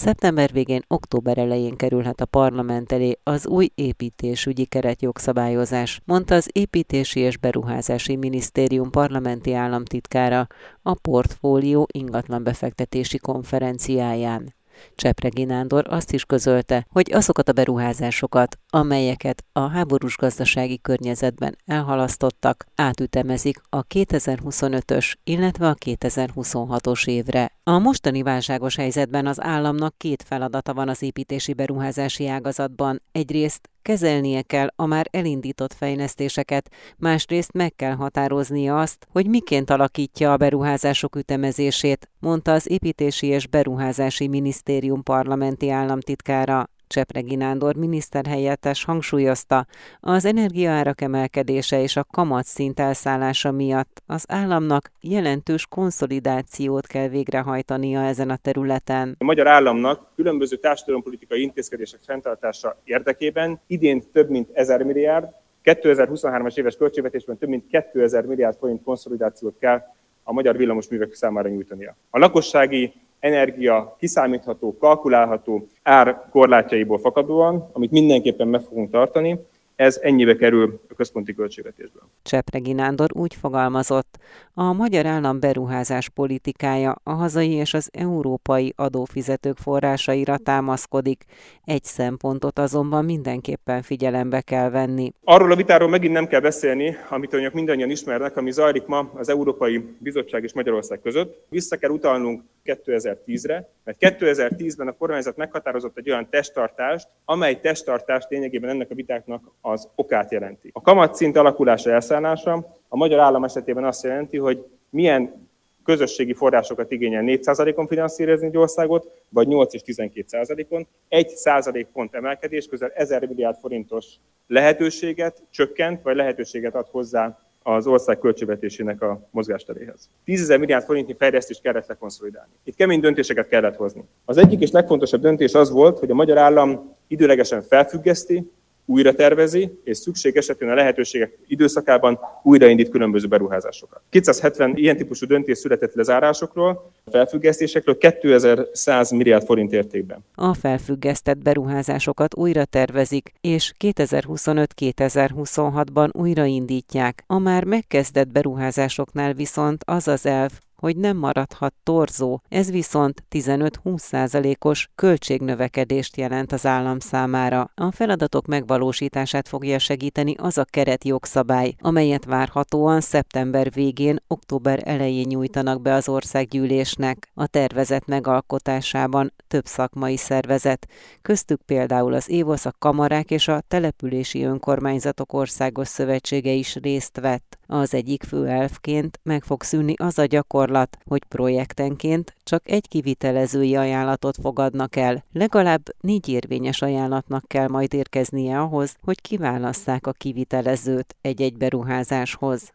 Szeptember 0.00 0.52
végén, 0.52 0.82
október 0.88 1.38
elején 1.38 1.76
kerülhet 1.76 2.20
a 2.20 2.24
parlament 2.24 2.92
elé 2.92 3.18
az 3.22 3.46
új 3.46 3.70
építésügyi 3.74 4.64
keretjogszabályozás, 4.64 6.00
mondta 6.04 6.34
az 6.34 6.48
Építési 6.52 7.20
és 7.20 7.36
Beruházási 7.36 8.16
Minisztérium 8.16 8.90
parlamenti 8.90 9.54
államtitkára 9.54 10.46
a 10.82 10.94
portfólió 10.94 11.88
ingatlan 11.92 12.42
befektetési 12.42 13.18
konferenciáján. 13.18 14.54
Csepregi 14.94 15.44
Nándor 15.44 15.84
azt 15.88 16.12
is 16.12 16.24
közölte, 16.24 16.86
hogy 16.90 17.12
azokat 17.12 17.48
a 17.48 17.52
beruházásokat, 17.52 18.58
amelyeket 18.70 19.44
a 19.52 19.60
háborús 19.60 20.16
gazdasági 20.16 20.80
környezetben 20.80 21.56
elhalasztottak, 21.66 22.66
átütemezik 22.74 23.60
a 23.68 23.86
2025-ös, 23.86 25.12
illetve 25.24 25.68
a 25.68 25.74
2026-os 25.74 27.06
évre. 27.06 27.52
A 27.62 27.78
mostani 27.78 28.22
válságos 28.22 28.76
helyzetben 28.76 29.26
az 29.26 29.40
államnak 29.40 29.94
két 29.96 30.22
feladata 30.22 30.74
van 30.74 30.88
az 30.88 31.02
építési 31.02 31.54
beruházási 31.54 32.26
ágazatban. 32.26 33.02
Egyrészt 33.12 33.70
kezelnie 33.82 34.42
kell 34.42 34.68
a 34.76 34.86
már 34.86 35.06
elindított 35.10 35.72
fejlesztéseket, 35.72 36.70
másrészt 36.96 37.52
meg 37.52 37.74
kell 37.76 37.94
határoznia 37.94 38.80
azt, 38.80 39.06
hogy 39.10 39.26
miként 39.26 39.70
alakítja 39.70 40.32
a 40.32 40.36
beruházások 40.36 41.16
ütemezését, 41.16 42.10
mondta 42.18 42.52
az 42.52 42.70
Építési 42.70 43.26
és 43.26 43.46
Beruházási 43.46 44.28
Minisztérium 44.28 45.02
parlamenti 45.02 45.70
államtitkára. 45.70 46.68
Csepregi 46.90 47.34
Nándor 47.34 47.74
miniszterhelyettes 47.74 48.84
hangsúlyozta, 48.84 49.66
az 50.00 50.24
energiaárak 50.24 51.00
emelkedése 51.00 51.82
és 51.82 51.96
a 51.96 52.06
kamatszint 52.10 52.80
elszállása 52.80 53.50
miatt 53.50 54.02
az 54.06 54.24
államnak 54.28 54.90
jelentős 55.00 55.66
konszolidációt 55.66 56.86
kell 56.86 57.08
végrehajtania 57.08 58.00
ezen 58.00 58.30
a 58.30 58.36
területen. 58.36 59.14
A 59.18 59.24
magyar 59.24 59.46
államnak 59.46 60.06
különböző 60.14 60.56
társadalompolitikai 60.56 61.42
intézkedések 61.42 62.00
fenntartása 62.06 62.76
érdekében 62.84 63.60
idén 63.66 64.02
több 64.12 64.30
mint 64.30 64.48
1000 64.52 64.82
milliárd, 64.82 65.28
2023-as 65.64 66.56
éves 66.58 66.76
költségvetésben 66.76 67.38
több 67.38 67.48
mint 67.48 67.66
2000 67.66 68.24
milliárd 68.24 68.56
forint 68.56 68.82
konszolidációt 68.82 69.58
kell 69.58 69.80
a 70.22 70.32
magyar 70.32 70.56
villamosművek 70.56 71.14
számára 71.14 71.48
nyújtania. 71.48 71.96
A 72.10 72.18
lakossági 72.18 72.92
energia 73.20 73.96
kiszámítható, 73.98 74.76
kalkulálható 74.78 75.66
ár 75.82 76.22
korlátjaiból 76.30 76.98
fakadóan, 76.98 77.68
amit 77.72 77.90
mindenképpen 77.90 78.48
meg 78.48 78.60
fogunk 78.60 78.90
tartani, 78.90 79.38
ez 79.80 79.98
ennyibe 80.02 80.36
kerül 80.36 80.80
a 80.88 80.94
központi 80.94 81.34
költségvetésből. 81.34 82.02
Csepregi 82.22 82.72
Nándor 82.72 83.10
úgy 83.12 83.34
fogalmazott, 83.34 84.18
a 84.54 84.72
magyar 84.72 85.06
állam 85.06 85.40
beruházás 85.40 86.08
politikája 86.08 86.96
a 87.02 87.10
hazai 87.10 87.50
és 87.50 87.74
az 87.74 87.88
európai 87.92 88.72
adófizetők 88.76 89.56
forrásaira 89.56 90.36
támaszkodik. 90.36 91.24
Egy 91.64 91.84
szempontot 91.84 92.58
azonban 92.58 93.04
mindenképpen 93.04 93.82
figyelembe 93.82 94.40
kell 94.40 94.70
venni. 94.70 95.12
Arról 95.24 95.52
a 95.52 95.56
vitáról 95.56 95.88
megint 95.88 96.12
nem 96.12 96.26
kell 96.26 96.40
beszélni, 96.40 96.96
amit 97.08 97.32
önök 97.32 97.52
mindannyian 97.52 97.90
ismernek, 97.90 98.36
ami 98.36 98.50
zajlik 98.50 98.86
ma 98.86 99.10
az 99.14 99.28
Európai 99.28 99.84
Bizottság 99.98 100.42
és 100.42 100.52
Magyarország 100.52 101.00
között. 101.00 101.46
Vissza 101.48 101.76
kell 101.76 101.90
utalnunk 101.90 102.42
2010-re, 102.74 103.68
mert 103.84 103.98
2010-ben 104.00 104.88
a 104.88 104.92
kormányzat 104.92 105.36
meghatározott 105.36 105.98
egy 105.98 106.10
olyan 106.10 106.28
testtartást, 106.30 107.08
amely 107.24 107.60
testtartást 107.60 108.30
lényegében 108.30 108.70
ennek 108.70 108.90
a 108.90 108.94
vitáknak 108.94 109.42
az 109.60 109.88
okát 109.94 110.32
jelenti. 110.32 110.70
A 110.72 110.80
kamatszint 110.80 111.36
alakulása, 111.36 111.90
elszállása 111.90 112.66
a 112.88 112.96
magyar 112.96 113.18
állam 113.18 113.44
esetében 113.44 113.84
azt 113.84 114.02
jelenti, 114.02 114.36
hogy 114.36 114.66
milyen 114.90 115.48
közösségi 115.84 116.32
forrásokat 116.32 116.90
igényel 116.90 117.22
4%-on 117.26 117.86
finanszírozni 117.86 118.46
egy 118.46 118.56
országot, 118.56 119.22
vagy 119.28 119.46
8 119.46 119.74
és 119.74 119.82
12%-on. 119.86 120.86
Egy 121.08 121.28
százalékpont 121.28 122.14
emelkedés 122.14 122.66
közel 122.66 122.90
1000 122.94 123.26
milliárd 123.26 123.56
forintos 123.60 124.06
lehetőséget 124.46 125.42
csökkent, 125.50 126.02
vagy 126.02 126.16
lehetőséget 126.16 126.74
ad 126.74 126.86
hozzá 126.90 127.38
az 127.62 127.86
ország 127.86 128.18
költségvetésének 128.18 129.02
a 129.02 129.20
mozgásteréhez. 129.30 130.08
10 130.24 130.40
ezer 130.40 130.58
milliárd 130.58 130.84
forintnyi 130.84 131.14
fejlesztést 131.18 131.62
kellett 131.62 131.86
lekonszolidálni. 131.86 132.52
Itt 132.64 132.74
kemény 132.74 133.00
döntéseket 133.00 133.48
kellett 133.48 133.76
hozni. 133.76 134.04
Az 134.24 134.36
egyik 134.36 134.60
és 134.60 134.70
legfontosabb 134.70 135.20
döntés 135.20 135.54
az 135.54 135.70
volt, 135.70 135.98
hogy 135.98 136.10
a 136.10 136.14
magyar 136.14 136.38
állam 136.38 136.96
időlegesen 137.06 137.62
felfüggeszti 137.62 138.50
újra 138.84 139.14
tervezi, 139.14 139.78
és 139.84 139.96
szükség 139.96 140.36
esetén 140.36 140.68
a 140.68 140.74
lehetőségek 140.74 141.38
időszakában 141.46 142.18
újraindít 142.42 142.88
különböző 142.88 143.26
beruházásokat. 143.26 144.00
270 144.10 144.76
ilyen 144.76 144.96
típusú 144.96 145.26
döntés 145.26 145.58
született 145.58 145.94
lezárásokról, 145.94 146.90
felfüggesztésekről 147.10 147.98
2100 147.98 149.10
milliárd 149.10 149.44
forint 149.44 149.72
értékben. 149.72 150.24
A 150.34 150.54
felfüggesztett 150.54 151.38
beruházásokat 151.38 152.36
újra 152.36 152.64
tervezik, 152.64 153.32
és 153.40 153.72
2025-2026-ban 153.84 156.10
újraindítják. 156.12 157.24
A 157.26 157.38
már 157.38 157.64
megkezdett 157.64 158.28
beruházásoknál 158.28 159.32
viszont 159.32 159.82
az 159.86 160.08
az 160.08 160.26
elv, 160.26 160.50
hogy 160.80 160.96
nem 160.96 161.16
maradhat 161.16 161.74
torzó, 161.82 162.40
ez 162.48 162.70
viszont 162.70 163.24
15-20 163.30 163.98
százalékos 163.98 164.88
költségnövekedést 164.94 166.16
jelent 166.16 166.52
az 166.52 166.66
állam 166.66 166.98
számára. 166.98 167.70
A 167.74 167.90
feladatok 167.92 168.46
megvalósítását 168.46 169.48
fogja 169.48 169.78
segíteni 169.78 170.34
az 170.38 170.58
a 170.58 170.64
keretjogszabály, 170.64 171.74
amelyet 171.78 172.24
várhatóan 172.24 173.00
szeptember 173.00 173.72
végén, 173.72 174.18
október 174.26 174.80
elején 174.84 175.26
nyújtanak 175.28 175.82
be 175.82 175.94
az 175.94 176.08
országgyűlésnek. 176.08 177.30
A 177.34 177.46
tervezet 177.46 178.06
megalkotásában 178.06 179.32
több 179.48 179.66
szakmai 179.66 180.16
szervezet, 180.16 180.88
köztük 181.22 181.62
például 181.62 182.14
az 182.14 182.30
évosz, 182.30 182.64
a 182.64 182.72
kamarák 182.78 183.30
és 183.30 183.48
a 183.48 183.62
települési 183.68 184.42
önkormányzatok 184.42 185.32
országos 185.32 185.88
szövetsége 185.88 186.52
is 186.52 186.74
részt 186.74 187.20
vett. 187.20 187.59
Az 187.72 187.94
egyik 187.94 188.22
fő 188.22 188.46
elfként 188.46 189.20
meg 189.22 189.42
fog 189.42 189.62
szűnni 189.62 189.94
az 189.96 190.18
a 190.18 190.24
gyakorlat, 190.24 190.98
hogy 191.04 191.24
projektenként 191.24 192.34
csak 192.42 192.70
egy 192.70 192.88
kivitelezői 192.88 193.76
ajánlatot 193.76 194.36
fogadnak 194.42 194.96
el. 194.96 195.24
Legalább 195.32 195.82
négy 196.00 196.28
érvényes 196.28 196.82
ajánlatnak 196.82 197.44
kell 197.46 197.68
majd 197.68 197.94
érkeznie 197.94 198.60
ahhoz, 198.60 198.96
hogy 199.02 199.20
kiválasszák 199.20 200.06
a 200.06 200.12
kivitelezőt 200.12 201.16
egy-egy 201.20 201.56
beruházáshoz. 201.56 202.72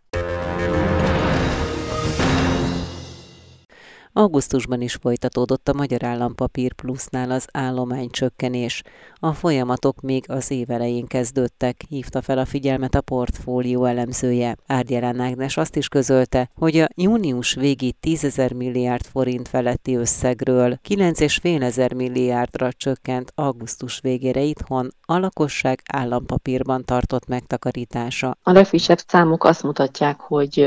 Augusztusban 4.17 4.81
is 4.81 4.93
folytatódott 4.93 5.69
a 5.69 5.73
Magyar 5.73 6.03
Állampapír 6.03 6.73
Plusznál 6.73 7.31
az 7.31 7.47
csökkenés. 8.09 8.81
A 9.25 9.33
folyamatok 9.33 10.01
még 10.01 10.25
az 10.27 10.51
év 10.51 10.69
elején 10.69 11.05
kezdődtek, 11.05 11.81
hívta 11.89 12.21
fel 12.21 12.37
a 12.37 12.45
figyelmet 12.45 12.95
a 12.95 13.01
portfólió 13.01 13.85
elemzője. 13.85 14.55
Árgyelán 14.67 15.19
Ágnes 15.19 15.57
azt 15.57 15.75
is 15.75 15.87
közölte, 15.87 16.49
hogy 16.55 16.77
a 16.77 16.87
június 16.95 17.53
végi 17.53 17.91
10 17.99 18.23
ezer 18.23 18.53
milliárd 18.53 19.05
forint 19.05 19.47
feletti 19.47 19.95
összegről 19.95 20.79
9,5 20.89 21.61
ezer 21.61 21.93
milliárdra 21.93 22.71
csökkent 22.71 23.31
augusztus 23.35 23.99
végére 23.99 24.41
itthon 24.41 24.89
a 25.05 25.17
lakosság 25.17 25.81
állampapírban 25.91 26.85
tartott 26.85 27.27
megtakarítása. 27.27 28.37
A 28.43 28.51
legfrissebb 28.51 28.99
számok 29.07 29.43
azt 29.43 29.63
mutatják, 29.63 30.19
hogy 30.19 30.59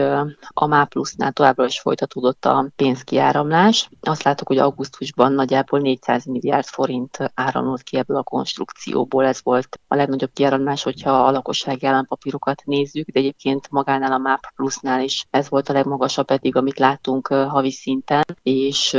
a 0.48 0.66
MÁ 0.66 0.84
plusznál 0.84 1.32
továbbra 1.32 1.64
is 1.64 1.80
folytatódott 1.80 2.44
a 2.44 2.70
pénzkiáramlás. 2.76 3.90
Azt 4.00 4.22
látok, 4.22 4.46
hogy 4.46 4.58
augusztusban 4.58 5.32
nagyjából 5.32 5.80
400 5.80 6.24
milliárd 6.24 6.66
forint 6.66 7.18
áramlott 7.34 7.82
ki 7.82 7.96
ebből 7.96 8.16
a 8.16 8.22
konstrukcióból. 8.48 9.24
Ez 9.24 9.40
volt 9.42 9.80
a 9.88 9.94
legnagyobb 9.94 10.30
kiáramlás, 10.32 10.82
hogyha 10.82 11.10
a 11.26 11.30
lakossági 11.30 11.86
állampapírokat 11.86 12.62
nézzük, 12.64 13.08
de 13.08 13.18
egyébként 13.18 13.70
magánál 13.70 14.12
a 14.12 14.18
MÁP 14.18 14.40
plusznál 14.56 15.02
is 15.02 15.26
ez 15.30 15.48
volt 15.48 15.68
a 15.68 15.72
legmagasabb 15.72 16.30
eddig, 16.30 16.56
amit 16.56 16.78
láttunk 16.78 17.26
havi 17.26 17.70
szinten, 17.70 18.24
és 18.42 18.92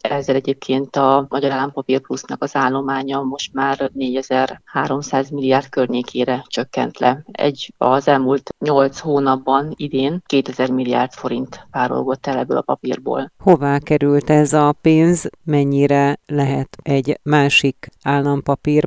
ezzel 0.00 0.34
egyébként 0.34 0.96
a 0.96 1.26
Magyar 1.28 1.50
Állampapír 1.50 2.00
plusznak 2.00 2.42
az 2.42 2.56
állománya 2.56 3.20
most 3.22 3.52
már 3.52 3.90
4000 3.92 4.60
300 4.64 5.30
milliárd 5.30 5.68
környékére 5.68 6.44
csökkent 6.46 6.98
le. 6.98 7.24
Egy 7.32 7.74
az 7.78 8.08
elmúlt 8.08 8.54
8 8.58 8.98
hónapban 8.98 9.72
idén 9.76 10.22
2000 10.26 10.70
milliárd 10.70 11.12
forint 11.12 11.66
párolgott 11.70 12.26
el 12.26 12.38
ebből 12.38 12.56
a 12.56 12.62
papírból. 12.62 13.32
Hová 13.38 13.78
került 13.78 14.30
ez 14.30 14.52
a 14.52 14.74
pénz? 14.80 15.30
Mennyire 15.44 16.18
lehet 16.26 16.76
egy 16.82 17.20
másik 17.22 17.88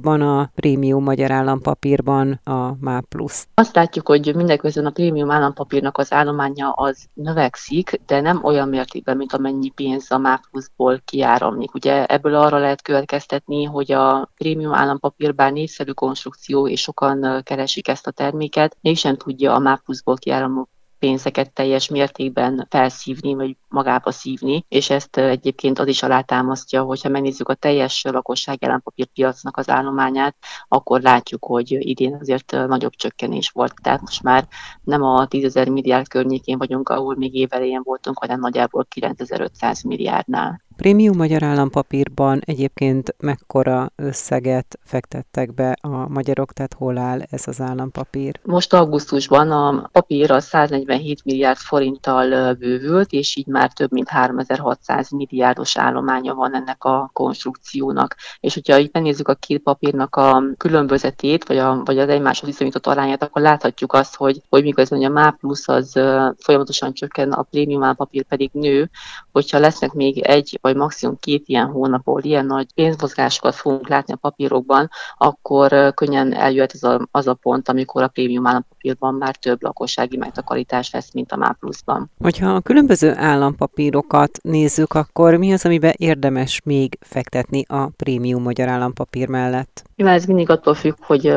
állampapírban, 0.03 0.21
a 0.21 0.51
prémium 0.55 1.03
magyar 1.03 1.31
állampapírban 1.31 2.39
a 2.43 2.75
MÁ 2.79 2.99
plusz? 3.09 3.47
Azt 3.53 3.75
látjuk, 3.75 4.07
hogy 4.07 4.35
mindeközben 4.35 4.85
a 4.85 4.89
prémium 4.89 5.31
állampapírnak 5.31 5.97
az 5.97 6.13
állománya 6.13 6.69
az 6.69 7.05
növekszik, 7.13 8.01
de 8.05 8.21
nem 8.21 8.43
olyan 8.43 8.69
mértékben, 8.69 9.17
mint 9.17 9.33
amennyi 9.33 9.69
pénz 9.69 10.11
a 10.11 10.17
MÁ 10.17 10.41
pluszból 10.51 11.01
kiáramlik. 11.05 11.73
Ugye 11.73 12.05
ebből 12.05 12.35
arra 12.35 12.57
lehet 12.57 12.81
következtetni, 12.81 13.63
hogy 13.63 13.91
a 13.91 14.29
prémium 14.37 14.73
állampapír 14.73 15.35
bár 15.35 15.51
népszerű 15.51 15.91
konstrukció, 15.91 16.67
és 16.67 16.81
sokan 16.81 17.41
keresik 17.43 17.87
ezt 17.87 18.07
a 18.07 18.11
terméket, 18.11 18.77
mégsem 18.81 19.15
tudja 19.15 19.53
a 19.53 19.59
MÁ 19.59 19.81
pluszból 19.85 20.15
kiáramló 20.15 20.67
pénzeket 21.03 21.53
teljes 21.53 21.89
mértékben 21.89 22.67
felszívni, 22.69 23.33
vagy 23.33 23.57
magába 23.67 24.11
szívni, 24.11 24.65
és 24.67 24.89
ezt 24.89 25.17
egyébként 25.17 25.79
az 25.79 25.87
is 25.87 26.03
alátámasztja, 26.03 26.83
hogyha 26.83 27.09
megnézzük 27.09 27.49
a 27.49 27.53
teljes 27.53 28.03
lakosság 28.03 28.63
állampapírpiacnak 28.63 29.57
az 29.57 29.69
állományát, 29.69 30.35
akkor 30.67 31.01
látjuk, 31.01 31.45
hogy 31.45 31.71
idén 31.71 32.17
azért 32.19 32.51
nagyobb 32.51 32.95
csökkenés 32.95 33.49
volt. 33.49 33.73
Tehát 33.81 34.01
most 34.01 34.23
már 34.23 34.47
nem 34.83 35.03
a 35.03 35.27
10 35.27 35.53
milliárd 35.53 36.07
környékén 36.07 36.57
vagyunk, 36.57 36.89
ahol 36.89 37.15
még 37.15 37.35
évelején 37.35 37.81
voltunk, 37.83 38.19
hanem 38.19 38.39
nagyjából 38.39 38.85
9500 38.85 39.81
milliárdnál. 39.81 40.61
Prémium 40.75 41.17
magyar 41.17 41.43
állampapírban 41.43 42.41
egyébként 42.45 43.15
mekkora 43.19 43.91
összeget 43.95 44.79
fektettek 44.83 45.53
be 45.53 45.75
a 45.81 46.07
magyarok, 46.07 46.53
tehát 46.53 46.73
hol 46.73 46.97
áll 46.97 47.21
ez 47.29 47.47
az 47.47 47.61
állampapír? 47.61 48.39
Most 48.43 48.73
augusztusban 48.73 49.51
a 49.51 49.89
papír 49.91 50.31
a 50.31 50.39
147 50.39 51.23
milliárd 51.25 51.57
forinttal 51.57 52.53
bővült, 52.53 53.11
és 53.11 53.35
így 53.35 53.47
már 53.47 53.73
több 53.73 53.91
mint 53.91 54.09
3600 54.09 55.09
milliárdos 55.09 55.77
állománya 55.77 56.33
van 56.33 56.55
ennek 56.55 56.83
a 56.83 57.09
konstrukciónak. 57.13 58.15
És 58.39 58.53
hogyha 58.53 58.77
itt 58.77 58.93
megnézzük 58.93 59.27
a 59.27 59.33
két 59.33 59.61
papírnak 59.61 60.15
a 60.15 60.43
különbözetét, 60.57 61.47
vagy, 61.47 61.57
a, 61.57 61.81
vagy 61.85 61.99
az 61.99 62.09
egymáshoz 62.09 62.49
viszonyított 62.49 62.87
arányát, 62.87 63.23
akkor 63.23 63.41
láthatjuk 63.41 63.93
azt, 63.93 64.15
hogy, 64.15 64.41
hogy 64.49 64.63
miközben 64.63 65.03
a 65.03 65.09
MÁ 65.09 65.29
plusz 65.39 65.67
az 65.67 65.91
folyamatosan 66.37 66.93
csökken, 66.93 67.31
a 67.31 67.41
prémium 67.41 67.83
állampapír 67.83 68.23
pedig 68.23 68.49
nő, 68.53 68.89
hogyha 69.31 69.59
lesznek 69.59 69.93
még 69.93 70.17
egy 70.19 70.59
vagy 70.63 70.75
maximum 70.75 71.17
két 71.19 71.43
ilyen 71.45 71.67
hónapból 71.67 72.23
ilyen 72.23 72.45
nagy 72.45 72.73
pénzmozgásokat 72.73 73.55
fogunk 73.55 73.87
látni 73.87 74.13
a 74.13 74.17
papírokban, 74.17 74.89
akkor 75.17 75.93
könnyen 75.93 76.33
eljöhet 76.33 76.71
az 76.71 76.83
a, 76.83 77.07
az 77.11 77.27
a 77.27 77.33
pont, 77.33 77.69
amikor 77.69 78.03
a 78.03 78.07
prémium 78.07 78.47
állampapírban 78.47 79.13
már 79.13 79.35
több 79.35 79.63
lakossági 79.63 80.17
megtakarítás 80.17 80.91
lesz, 80.91 81.13
mint 81.13 81.31
a 81.31 81.35
MÁ 81.35 81.55
pluszban. 81.59 82.11
Hogyha 82.19 82.49
a 82.49 82.61
különböző 82.61 83.13
állampapírokat 83.15 84.39
nézzük, 84.41 84.93
akkor 84.93 85.35
mi 85.35 85.53
az, 85.53 85.65
amiben 85.65 85.93
érdemes 85.97 86.61
még 86.63 86.97
fektetni 87.01 87.65
a 87.67 87.87
prémium 87.87 88.41
magyar 88.41 88.67
állampapír 88.67 89.27
mellett? 89.27 89.83
Mivel 89.95 90.13
ez 90.13 90.25
mindig 90.25 90.49
attól 90.49 90.73
függ, 90.73 90.95
hogy 90.99 91.27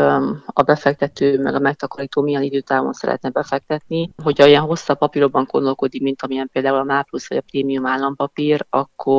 a 0.46 0.62
befektető 0.64 1.42
meg 1.42 1.54
a 1.54 1.58
megtakarító 1.58 2.22
milyen 2.22 2.42
időtávon 2.42 2.92
szeretne 2.92 3.30
befektetni, 3.30 4.10
hogy 4.22 4.42
olyan 4.42 4.64
hosszabb 4.64 4.98
papírokban 4.98 5.48
gondolkodik, 5.50 6.02
mint 6.02 6.22
amilyen 6.22 6.48
például 6.52 6.78
a 6.78 6.84
MÁ 6.84 7.02
plusz 7.02 7.28
vagy 7.28 7.38
a 7.38 7.44
prémium 7.50 7.86
állampapír, 7.86 8.66
akkor 8.70 9.15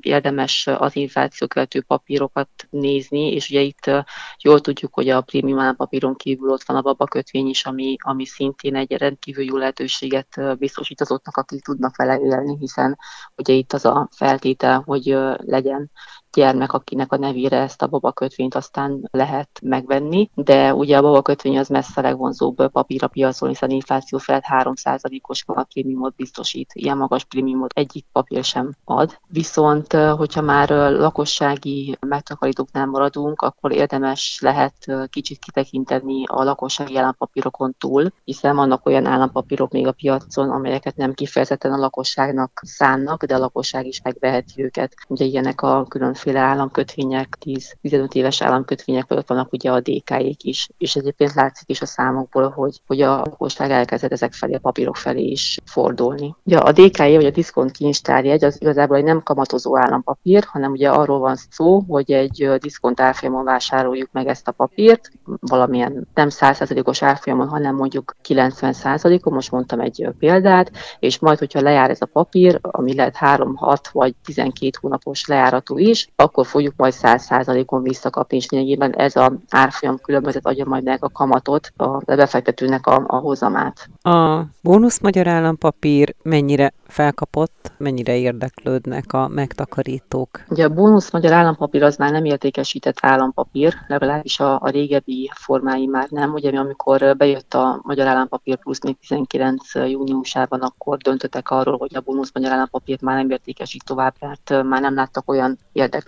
érdemes 0.00 0.66
az 0.66 0.96
infláció 0.96 1.46
követő 1.46 1.82
papírokat 1.82 2.48
nézni, 2.70 3.32
és 3.32 3.50
ugye 3.50 3.60
itt 3.60 3.90
jól 4.38 4.60
tudjuk, 4.60 4.94
hogy 4.94 5.08
a 5.08 5.20
prémium 5.20 5.58
állampapíron 5.58 6.14
kívül 6.14 6.50
ott 6.50 6.62
van 6.62 6.76
a 6.76 6.82
babakötvény 6.82 7.48
is, 7.48 7.64
ami, 7.64 7.96
ami 7.98 8.24
szintén 8.24 8.76
egy 8.76 8.92
rendkívül 8.92 9.44
jó 9.44 9.56
lehetőséget 9.56 10.58
biztosít 10.58 11.00
azoknak, 11.00 11.36
akik 11.36 11.64
tudnak 11.64 11.96
vele 11.96 12.18
élni, 12.18 12.56
hiszen 12.58 12.98
ugye 13.36 13.52
itt 13.52 13.72
az 13.72 13.84
a 13.84 14.08
feltétel, 14.16 14.82
hogy 14.86 15.16
legyen 15.36 15.90
gyermek, 16.32 16.72
akinek 16.72 17.12
a 17.12 17.16
nevére 17.16 17.60
ezt 17.60 17.82
a 17.82 17.86
babakötvényt 17.86 18.54
aztán 18.54 19.08
lehet 19.10 19.48
megvenni, 19.62 20.30
de 20.34 20.74
ugye 20.74 20.96
a 20.96 21.02
babakötvény 21.02 21.58
az 21.58 21.68
messze 21.68 22.00
legvonzóbb 22.00 22.70
papír 22.70 23.04
a 23.04 23.08
piacon, 23.08 23.48
hiszen 23.48 23.70
infláció 23.70 24.18
felett 24.18 24.44
3%-os 24.48 25.44
prémiumot 25.72 26.14
biztosít. 26.16 26.70
Ilyen 26.72 26.96
magas 26.96 27.24
prémiumot 27.24 27.72
egyik 27.74 28.06
papír 28.12 28.44
sem 28.44 28.74
ad. 28.84 29.18
Viszont, 29.28 29.92
hogyha 29.92 30.40
már 30.40 30.68
lakossági 30.90 31.96
megtakarítóknál 32.00 32.86
maradunk, 32.86 33.40
akkor 33.40 33.72
érdemes 33.72 34.38
lehet 34.40 34.74
kicsit 35.10 35.38
kitekinteni 35.38 36.24
a 36.26 36.42
lakossági 36.42 36.96
állampapírokon 36.96 37.74
túl, 37.78 38.12
hiszen 38.24 38.56
vannak 38.56 38.86
olyan 38.86 39.06
állampapírok 39.06 39.72
még 39.72 39.86
a 39.86 39.92
piacon, 39.92 40.50
amelyeket 40.50 40.96
nem 40.96 41.12
kifejezetten 41.12 41.72
a 41.72 41.78
lakosságnak 41.78 42.60
szánnak, 42.64 43.24
de 43.24 43.34
a 43.34 43.38
lakosság 43.38 43.86
is 43.86 44.00
megveheti 44.02 44.62
őket. 44.62 44.94
Ugye 45.08 45.24
ilyenek 45.24 45.62
a 45.62 45.84
különféle 45.88 46.20
különféle 46.22 46.52
államkötvények, 46.52 47.38
10-15 47.82 48.14
éves 48.14 48.42
államkötvények, 48.42 49.10
ott 49.10 49.28
vannak 49.28 49.52
ugye 49.52 49.70
a 49.70 49.80
DK-ék 49.80 50.42
is, 50.42 50.68
és 50.78 50.94
egyébként 50.94 51.34
látszik 51.34 51.68
is 51.68 51.80
a 51.80 51.86
számokból, 51.86 52.48
hogy, 52.48 52.80
hogy 52.86 53.00
a 53.00 53.16
lakosság 53.16 53.70
elkezdett 53.70 54.12
ezek 54.12 54.32
felé, 54.32 54.54
a 54.54 54.58
papírok 54.58 54.96
felé 54.96 55.22
is 55.22 55.58
fordulni. 55.64 56.34
Ugye 56.44 56.58
a 56.58 56.72
dk 56.72 56.96
vagy 56.96 57.24
a 57.24 57.30
diszkont 57.30 57.70
kincstárjegy 57.70 58.44
az 58.44 58.60
igazából 58.60 58.96
egy 58.96 59.04
nem 59.04 59.22
kamatozó 59.22 59.78
állampapír, 59.78 60.44
hanem 60.46 60.72
ugye 60.72 60.90
arról 60.90 61.18
van 61.18 61.36
szó, 61.50 61.84
hogy 61.88 62.12
egy 62.12 62.50
diszkont 62.58 63.00
árfolyamon 63.00 63.44
vásároljuk 63.44 64.08
meg 64.12 64.26
ezt 64.26 64.48
a 64.48 64.52
papírt, 64.52 65.10
valamilyen 65.40 66.08
nem 66.14 66.28
100%-os 66.30 67.02
árfolyamon, 67.02 67.48
hanem 67.48 67.74
mondjuk 67.74 68.16
90%-on, 68.28 69.32
most 69.32 69.50
mondtam 69.50 69.80
egy 69.80 70.08
példát, 70.18 70.70
és 70.98 71.18
majd, 71.18 71.38
hogyha 71.38 71.60
lejár 71.60 71.90
ez 71.90 72.00
a 72.00 72.06
papír, 72.06 72.58
ami 72.60 72.94
lehet 72.94 73.16
3, 73.16 73.56
6 73.56 73.88
vagy 73.88 74.14
12 74.24 74.70
hónapos 74.80 75.26
lejáratú 75.26 75.78
is, 75.78 76.11
akkor 76.22 76.46
fogjuk 76.46 76.74
majd 76.76 76.94
100%-on 77.02 77.82
visszakapni, 77.82 78.36
és 78.36 78.50
lényegében 78.50 78.92
ez 78.92 79.16
a 79.16 79.32
árfolyam 79.50 79.98
különbözet 79.98 80.46
adja 80.46 80.64
majd 80.66 80.84
meg 80.84 81.04
a 81.04 81.10
kamatot, 81.10 81.72
a 81.76 81.98
befektetőnek 82.04 82.86
a, 82.86 83.04
a 83.06 83.16
hozamát. 83.16 83.88
A 84.02 84.42
bónusz 84.62 85.00
magyar 85.00 85.26
állampapír 85.26 86.14
mennyire 86.22 86.72
felkapott, 86.86 87.72
mennyire 87.78 88.16
érdeklődnek 88.16 89.12
a 89.12 89.28
megtakarítók? 89.28 90.28
Ugye 90.48 90.64
a 90.64 90.68
bónusz 90.68 91.12
magyar 91.12 91.32
állampapír 91.32 91.82
az 91.82 91.96
már 91.96 92.10
nem 92.10 92.24
értékesített 92.24 92.96
állampapír, 93.00 93.74
legalábbis 93.86 94.40
a, 94.40 94.60
a 94.60 94.68
régebbi 94.68 95.30
formái 95.34 95.86
már 95.86 96.06
nem. 96.10 96.32
Ugye 96.32 96.58
amikor 96.58 97.16
bejött 97.16 97.54
a 97.54 97.80
magyar 97.82 98.06
állampapír 98.06 98.56
plusz 98.56 98.82
még 98.82 98.98
19 98.98 99.74
júniusában, 99.74 100.60
akkor 100.60 100.96
döntöttek 100.96 101.50
arról, 101.50 101.76
hogy 101.76 101.96
a 101.96 102.00
bónusz 102.00 102.30
magyar 102.34 102.52
állampapírt 102.52 103.00
már 103.00 103.16
nem 103.16 103.30
értékesít 103.30 103.84
tovább, 103.84 104.14
mert 104.20 104.62
már 104.64 104.80
nem 104.80 104.94
láttak 104.94 105.30
olyan 105.30 105.58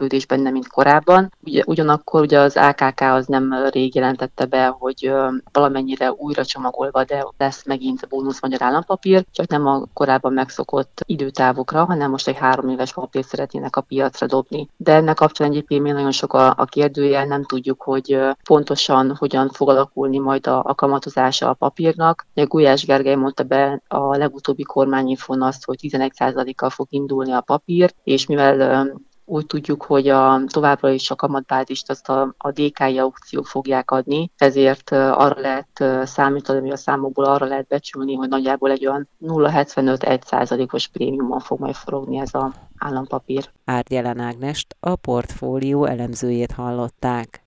érdeklődés 0.04 0.26
benne, 0.26 0.50
mint 0.50 0.68
korábban. 0.68 1.32
Ugyanakkor 1.64 2.20
ugye 2.20 2.38
az 2.38 2.56
AKK 2.56 3.00
az 3.00 3.26
nem 3.26 3.68
rég 3.70 3.94
jelentette 3.94 4.44
be, 4.44 4.66
hogy 4.66 5.12
valamennyire 5.52 6.12
újra 6.12 6.44
csomagolva, 6.44 7.04
de 7.04 7.26
lesz 7.38 7.64
megint 7.64 8.08
bónusz 8.08 8.42
magyar 8.42 8.62
állampapír, 8.62 9.24
csak 9.30 9.46
nem 9.46 9.66
a 9.66 9.84
korábban 9.92 10.32
megszokott 10.32 11.00
időtávokra, 11.06 11.84
hanem 11.84 12.10
most 12.10 12.28
egy 12.28 12.36
három 12.36 12.68
éves 12.68 12.92
papírt 12.92 13.28
szeretnének 13.28 13.76
a 13.76 13.80
piacra 13.80 14.26
dobni. 14.26 14.68
De 14.76 14.94
ennek 14.94 15.16
kapcsán 15.16 15.50
egyébként 15.50 15.82
még 15.82 15.92
nagyon 15.92 16.10
sok 16.10 16.32
a, 16.32 16.54
a 16.56 16.64
kérdőjel, 16.64 17.24
nem 17.24 17.44
tudjuk, 17.44 17.82
hogy 17.82 18.18
pontosan 18.44 19.16
hogyan 19.16 19.48
fog 19.48 19.68
alakulni 19.68 20.18
majd 20.18 20.46
a, 20.46 20.62
a 20.64 20.74
kamatozása 20.74 21.48
a 21.48 21.54
papírnak. 21.54 22.26
Ugye 22.34 22.44
Gulyás 22.44 22.84
Gergely 22.84 23.14
mondta 23.14 23.42
be 23.42 23.82
a 23.88 24.16
legutóbbi 24.16 24.62
kormányinfon 24.62 25.42
azt, 25.42 25.64
hogy 25.64 25.78
11%-kal 25.82 26.70
fog 26.70 26.86
indulni 26.90 27.32
a 27.32 27.40
papír, 27.40 27.94
és 28.04 28.26
mivel 28.26 28.86
úgy 29.24 29.46
tudjuk, 29.46 29.82
hogy 29.82 30.08
a, 30.08 30.44
továbbra 30.46 30.90
is 30.90 31.10
a 31.10 31.14
kamatbázist 31.14 31.90
azt 31.90 32.08
a, 32.08 32.34
a 32.38 32.50
DKI 32.50 32.98
aukciók 32.98 33.46
fogják 33.46 33.90
adni, 33.90 34.30
ezért 34.36 34.90
arra 34.92 35.40
lehet 35.40 36.06
számítani, 36.06 36.60
hogy 36.60 36.70
a 36.70 36.76
számokból 36.76 37.24
arra 37.24 37.46
lehet 37.46 37.66
becsülni, 37.66 38.14
hogy 38.14 38.28
nagyjából 38.28 38.70
egy 38.70 38.86
olyan 38.86 39.08
0,75-1%-os 39.20 40.88
prémiumon 40.88 41.40
fog 41.40 41.60
majd 41.60 41.74
forogni 41.74 42.18
ez 42.18 42.34
a 42.34 42.52
állampapír. 42.78 43.50
Árgyelen 43.64 44.18
Ágnest, 44.18 44.76
a 44.80 44.96
portfólió 44.96 45.84
elemzőjét 45.84 46.52
hallották. 46.52 47.42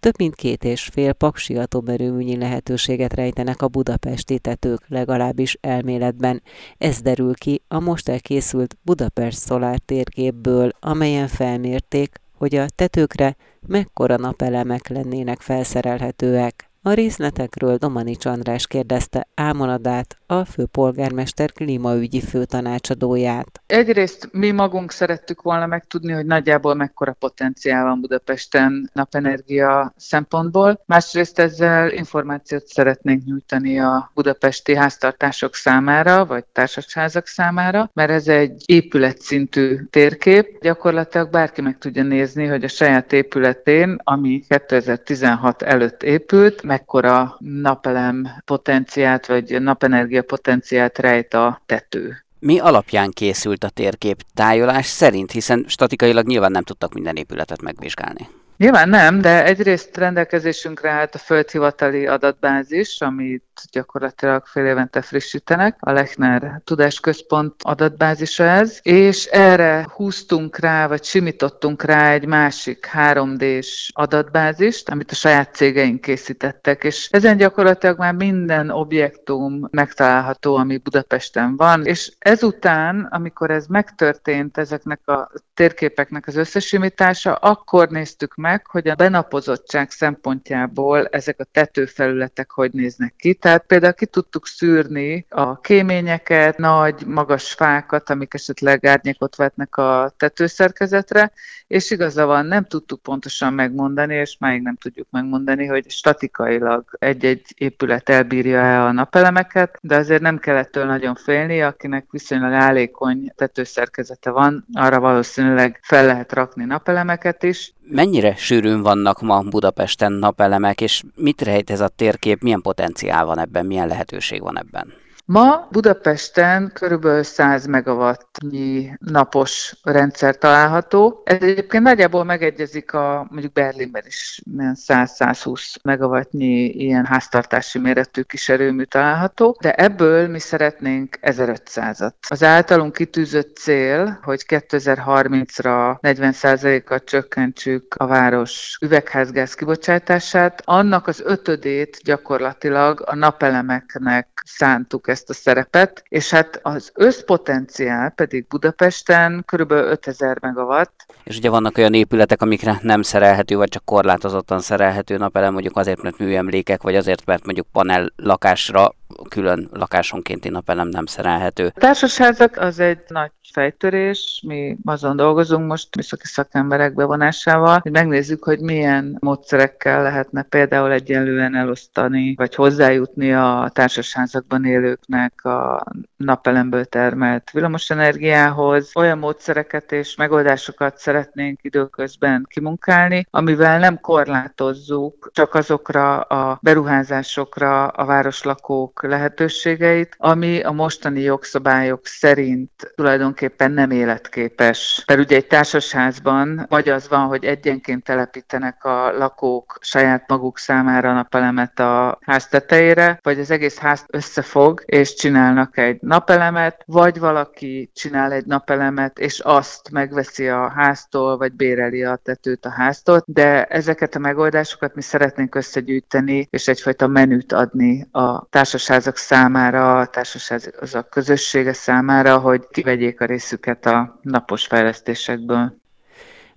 Több 0.00 0.14
mint 0.18 0.34
két 0.34 0.64
és 0.64 0.82
fél 0.92 1.12
paksi 1.12 1.56
atomerőműnyi 1.56 2.36
lehetőséget 2.36 3.14
rejtenek 3.14 3.62
a 3.62 3.68
budapesti 3.68 4.38
tetők, 4.38 4.88
legalábbis 4.88 5.58
elméletben. 5.60 6.42
Ez 6.78 7.00
derül 7.00 7.34
ki 7.34 7.62
a 7.68 7.80
most 7.80 8.08
elkészült 8.08 8.76
Budapest 8.82 9.46
Solar 9.46 9.78
térképből, 9.78 10.70
amelyen 10.80 11.28
felmérték, 11.28 12.20
hogy 12.34 12.54
a 12.54 12.68
tetőkre 12.68 13.36
mekkora 13.66 14.16
napelemek 14.16 14.88
lennének 14.88 15.40
felszerelhetőek. 15.40 16.69
A 16.82 16.92
részletekről 16.92 17.76
Domanics 17.76 18.24
András 18.24 18.66
kérdezte 18.66 19.28
Ámonadát, 19.34 20.18
a 20.26 20.44
főpolgármester 20.44 21.52
klímaügyi 21.52 22.20
főtanácsadóját. 22.20 23.62
Egyrészt 23.66 24.28
mi 24.32 24.50
magunk 24.50 24.90
szerettük 24.90 25.42
volna 25.42 25.66
megtudni, 25.66 26.12
hogy 26.12 26.26
nagyjából 26.26 26.74
mekkora 26.74 27.12
potenciál 27.12 27.84
van 27.84 28.00
Budapesten 28.00 28.90
napenergia 28.92 29.92
szempontból. 29.96 30.82
Másrészt 30.86 31.38
ezzel 31.38 31.90
információt 31.90 32.66
szeretnénk 32.66 33.24
nyújtani 33.24 33.80
a 33.80 34.10
budapesti 34.14 34.76
háztartások 34.76 35.54
számára, 35.54 36.26
vagy 36.26 36.44
társasházak 36.52 37.26
számára, 37.26 37.90
mert 37.92 38.10
ez 38.10 38.28
egy 38.28 38.62
épületszintű 38.66 39.78
térkép. 39.90 40.58
Gyakorlatilag 40.60 41.30
bárki 41.30 41.60
meg 41.60 41.78
tudja 41.78 42.02
nézni, 42.02 42.46
hogy 42.46 42.64
a 42.64 42.68
saját 42.68 43.12
épületén, 43.12 44.00
ami 44.04 44.44
2016 44.48 45.62
előtt 45.62 46.02
épült, 46.02 46.62
mekkora 46.70 47.36
napelem 47.38 48.28
potenciált, 48.44 49.26
vagy 49.26 49.62
napenergia 49.62 50.22
potenciált 50.22 50.98
rejt 50.98 51.34
a 51.34 51.60
tető. 51.66 52.24
Mi 52.38 52.58
alapján 52.58 53.10
készült 53.10 53.64
a 53.64 53.68
térkép 53.68 54.22
tájolás 54.34 54.86
szerint, 54.86 55.30
hiszen 55.30 55.64
statikailag 55.68 56.26
nyilván 56.26 56.50
nem 56.50 56.62
tudtak 56.62 56.92
minden 56.92 57.16
épületet 57.16 57.62
megvizsgálni? 57.62 58.28
Nyilván 58.60 58.88
nem, 58.88 59.20
de 59.20 59.44
egyrészt 59.44 59.96
rendelkezésünkre 59.96 60.90
állt 60.90 61.14
a 61.14 61.18
földhivatali 61.18 62.06
adatbázis, 62.06 63.00
amit 63.00 63.44
gyakorlatilag 63.72 64.46
fél 64.46 64.66
évente 64.66 65.02
frissítenek, 65.02 65.76
a 65.78 65.92
Lechner 65.92 66.60
Tudásközpont 66.64 67.54
adatbázisa 67.62 68.44
ez, 68.44 68.78
és 68.82 69.24
erre 69.24 69.88
húztunk 69.94 70.58
rá, 70.58 70.86
vagy 70.86 71.04
simítottunk 71.04 71.82
rá 71.82 72.12
egy 72.12 72.26
másik 72.26 72.90
3D-s 72.92 73.90
adatbázist, 73.94 74.88
amit 74.88 75.10
a 75.10 75.14
saját 75.14 75.54
cégeink 75.54 76.00
készítettek, 76.00 76.84
és 76.84 77.08
ezen 77.10 77.36
gyakorlatilag 77.36 77.98
már 77.98 78.14
minden 78.14 78.70
objektum 78.70 79.68
megtalálható, 79.70 80.56
ami 80.56 80.76
Budapesten 80.76 81.56
van, 81.56 81.84
és 81.84 82.12
ezután, 82.18 83.08
amikor 83.10 83.50
ez 83.50 83.66
megtörtént, 83.66 84.58
ezeknek 84.58 85.08
a 85.08 85.30
térképeknek 85.54 86.26
az 86.26 86.36
összesimítása, 86.36 87.34
akkor 87.34 87.88
néztük 87.88 88.34
meg, 88.34 88.49
hogy 88.66 88.88
a 88.88 88.94
benapozottság 88.94 89.90
szempontjából 89.90 91.06
ezek 91.06 91.40
a 91.40 91.46
tetőfelületek 91.52 92.50
hogy 92.50 92.72
néznek 92.72 93.14
ki. 93.16 93.34
Tehát 93.34 93.64
például 93.66 93.92
ki 93.92 94.06
tudtuk 94.06 94.46
szűrni 94.46 95.26
a 95.28 95.60
kéményeket, 95.60 96.58
nagy, 96.58 97.06
magas 97.06 97.52
fákat, 97.52 98.10
amik 98.10 98.34
esetleg 98.34 98.86
árnyékot 98.86 99.36
vetnek 99.36 99.76
a 99.76 100.12
tetőszerkezetre, 100.16 101.32
és 101.66 101.90
igaza 101.90 102.26
van, 102.26 102.46
nem 102.46 102.64
tudtuk 102.64 103.02
pontosan 103.02 103.52
megmondani, 103.52 104.14
és 104.14 104.36
máig 104.38 104.62
nem 104.62 104.76
tudjuk 104.76 105.06
megmondani, 105.10 105.66
hogy 105.66 105.90
statikailag 105.90 106.84
egy-egy 106.98 107.44
épület 107.56 108.08
elbírja-e 108.08 108.84
a 108.84 108.92
napelemeket, 108.92 109.78
de 109.82 109.96
azért 109.96 110.22
nem 110.22 110.38
kellett 110.38 110.70
tőle 110.70 110.86
nagyon 110.86 111.14
félni, 111.14 111.62
akinek 111.62 112.06
viszonylag 112.10 112.52
állékony 112.52 113.32
tetőszerkezete 113.36 114.30
van, 114.30 114.66
arra 114.72 115.00
valószínűleg 115.00 115.80
fel 115.82 116.06
lehet 116.06 116.32
rakni 116.32 116.64
napelemeket 116.64 117.42
is. 117.42 117.74
Mennyire 117.92 118.34
sűrűn 118.36 118.82
vannak 118.82 119.20
ma 119.20 119.40
Budapesten 119.40 120.12
napelemek, 120.12 120.80
és 120.80 121.02
mit 121.14 121.42
rejt 121.42 121.70
ez 121.70 121.80
a 121.80 121.88
térkép, 121.88 122.42
milyen 122.42 122.60
potenciál 122.60 123.24
van 123.24 123.38
ebben, 123.38 123.66
milyen 123.66 123.88
lehetőség 123.88 124.42
van 124.42 124.58
ebben? 124.58 124.92
Ma 125.32 125.68
Budapesten 125.70 126.70
körülbelül 126.74 127.22
100 127.22 127.66
megawattnyi 127.66 128.92
napos 128.98 129.74
rendszer 129.82 130.38
található. 130.38 131.22
Ez 131.24 131.42
egyébként 131.42 131.82
nagyjából 131.82 132.24
megegyezik 132.24 132.92
a 132.92 133.26
mondjuk 133.30 133.52
Berlinben 133.52 134.02
is 134.06 134.42
100-120 134.58 135.74
megawattnyi 135.82 136.64
ilyen 136.64 137.04
háztartási 137.04 137.78
méretű 137.78 138.22
kis 138.22 138.48
erőmű 138.48 138.82
található, 138.82 139.56
de 139.60 139.72
ebből 139.72 140.28
mi 140.28 140.38
szeretnénk 140.38 141.18
1500-at. 141.22 142.12
Az 142.28 142.42
általunk 142.42 142.92
kitűzött 142.92 143.56
cél, 143.56 144.18
hogy 144.22 144.44
2030-ra 144.48 145.98
40%-kal 146.00 147.04
csökkentsük 147.04 147.94
a 147.98 148.06
város 148.06 148.78
üvegházgáz 148.80 149.54
kibocsátását, 149.54 150.62
annak 150.64 151.06
az 151.06 151.22
ötödét 151.24 152.00
gyakorlatilag 152.04 153.02
a 153.06 153.14
napelemeknek 153.14 154.42
szántuk 154.44 155.08
ezt 155.20 155.30
a 155.30 155.32
szerepet, 155.32 156.02
és 156.08 156.30
hát 156.30 156.60
az 156.62 156.90
összpotenciál 156.94 158.10
pedig 158.10 158.46
Budapesten 158.46 159.44
kb. 159.46 159.70
5000 159.70 160.38
megawatt. 160.40 161.06
És 161.24 161.36
ugye 161.36 161.50
vannak 161.50 161.78
olyan 161.78 161.94
épületek, 161.94 162.42
amikre 162.42 162.78
nem 162.82 163.02
szerelhető, 163.02 163.56
vagy 163.56 163.68
csak 163.68 163.84
korlátozottan 163.84 164.60
szerelhető 164.60 165.16
napelem, 165.16 165.52
mondjuk 165.52 165.76
azért, 165.76 166.02
mert 166.02 166.18
műemlékek, 166.18 166.82
vagy 166.82 166.96
azért, 166.96 167.24
mert 167.24 167.44
mondjuk 167.44 167.66
panel 167.72 168.12
lakásra 168.16 168.94
külön 169.28 169.68
lakásonkénti 169.72 170.48
napelem 170.48 170.88
nem 170.88 171.06
szerelhető. 171.06 171.72
A 171.74 171.80
társasházak 171.80 172.56
az 172.56 172.78
egy 172.78 172.98
nagy 173.08 173.30
fejtörés, 173.52 174.42
mi 174.46 174.76
azon 174.84 175.16
dolgozunk 175.16 175.66
most 175.66 175.96
műszaki 175.96 176.26
szakemberek 176.26 176.94
bevonásával, 176.94 177.78
hogy 177.78 177.92
megnézzük, 177.92 178.44
hogy 178.44 178.60
milyen 178.60 179.16
módszerekkel 179.20 180.02
lehetne 180.02 180.42
például 180.42 180.92
egyenlően 180.92 181.54
elosztani, 181.54 182.34
vagy 182.36 182.54
hozzájutni 182.54 183.32
a 183.32 183.70
társasházakban 183.74 184.64
élőknek 184.64 185.44
a 185.44 185.84
napelemből 186.16 186.84
termelt 186.84 187.50
villamosenergiához. 187.50 188.90
Olyan 188.94 189.18
módszereket 189.18 189.92
és 189.92 190.16
megoldásokat 190.16 190.98
szeretnénk 190.98 191.64
időközben 191.64 192.46
kimunkálni, 192.48 193.26
amivel 193.30 193.78
nem 193.78 194.00
korlátozzuk 194.00 195.30
csak 195.32 195.54
azokra 195.54 196.20
a 196.20 196.58
beruházásokra 196.62 197.86
a 197.86 198.04
városlakók 198.04 198.99
lehetőségeit, 199.02 200.14
ami 200.18 200.60
a 200.60 200.72
mostani 200.72 201.20
jogszabályok 201.20 202.06
szerint 202.06 202.92
tulajdonképpen 202.94 203.70
nem 203.70 203.90
életképes. 203.90 205.04
Mert 205.06 205.20
ugye 205.20 205.36
egy 205.36 205.46
társasházban 205.46 206.66
vagy 206.68 206.88
az 206.88 207.08
van, 207.08 207.26
hogy 207.26 207.44
egyenként 207.44 208.04
telepítenek 208.04 208.84
a 208.84 209.12
lakók 209.18 209.78
saját 209.80 210.28
maguk 210.28 210.58
számára 210.58 211.12
napelemet 211.12 211.78
a 211.80 212.18
ház 212.20 212.48
tetejére, 212.48 213.18
vagy 213.22 213.38
az 213.38 213.50
egész 213.50 213.78
ház 213.78 214.04
összefog, 214.08 214.82
és 214.86 215.14
csinálnak 215.14 215.78
egy 215.78 215.98
napelemet, 216.00 216.82
vagy 216.86 217.18
valaki 217.18 217.90
csinál 217.94 218.32
egy 218.32 218.46
napelemet, 218.46 219.18
és 219.18 219.40
azt 219.40 219.90
megveszi 219.90 220.48
a 220.48 220.68
háztól, 220.68 221.36
vagy 221.36 221.52
béreli 221.52 222.04
a 222.04 222.16
tetőt 222.16 222.64
a 222.64 222.70
háztól, 222.70 223.22
de 223.26 223.64
ezeket 223.64 224.14
a 224.14 224.18
megoldásokat 224.18 224.94
mi 224.94 225.02
szeretnénk 225.02 225.54
összegyűjteni, 225.54 226.48
és 226.50 226.68
egyfajta 226.68 227.06
menüt 227.06 227.52
adni 227.52 228.08
a 228.10 228.48
társasházak 228.90 229.16
számára, 229.16 229.98
a 229.98 230.06
társasházak 230.06 231.10
közössége 231.10 231.72
számára, 231.72 232.38
hogy 232.38 232.66
kivegyék 232.70 233.20
a 233.20 233.24
részüket 233.24 233.86
a 233.86 234.18
napos 234.22 234.66
fejlesztésekből. 234.66 235.76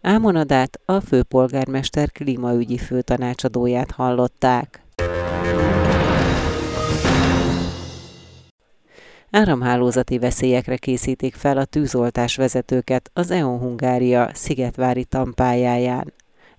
Ámonadát 0.01 0.79
a 0.85 0.99
főpolgármester 0.99 2.11
klímaügyi 2.11 2.77
főtanácsadóját 2.77 3.91
hallották. 3.91 4.81
Áramhálózati 9.31 10.19
veszélyekre 10.19 10.77
készítik 10.77 11.35
fel 11.35 11.57
a 11.57 11.65
tűzoltás 11.65 12.35
vezetőket 12.35 13.09
az 13.13 13.31
EON 13.31 13.59
Hungária 13.59 14.29
Szigetvári 14.33 15.05
tampájáján. 15.05 16.13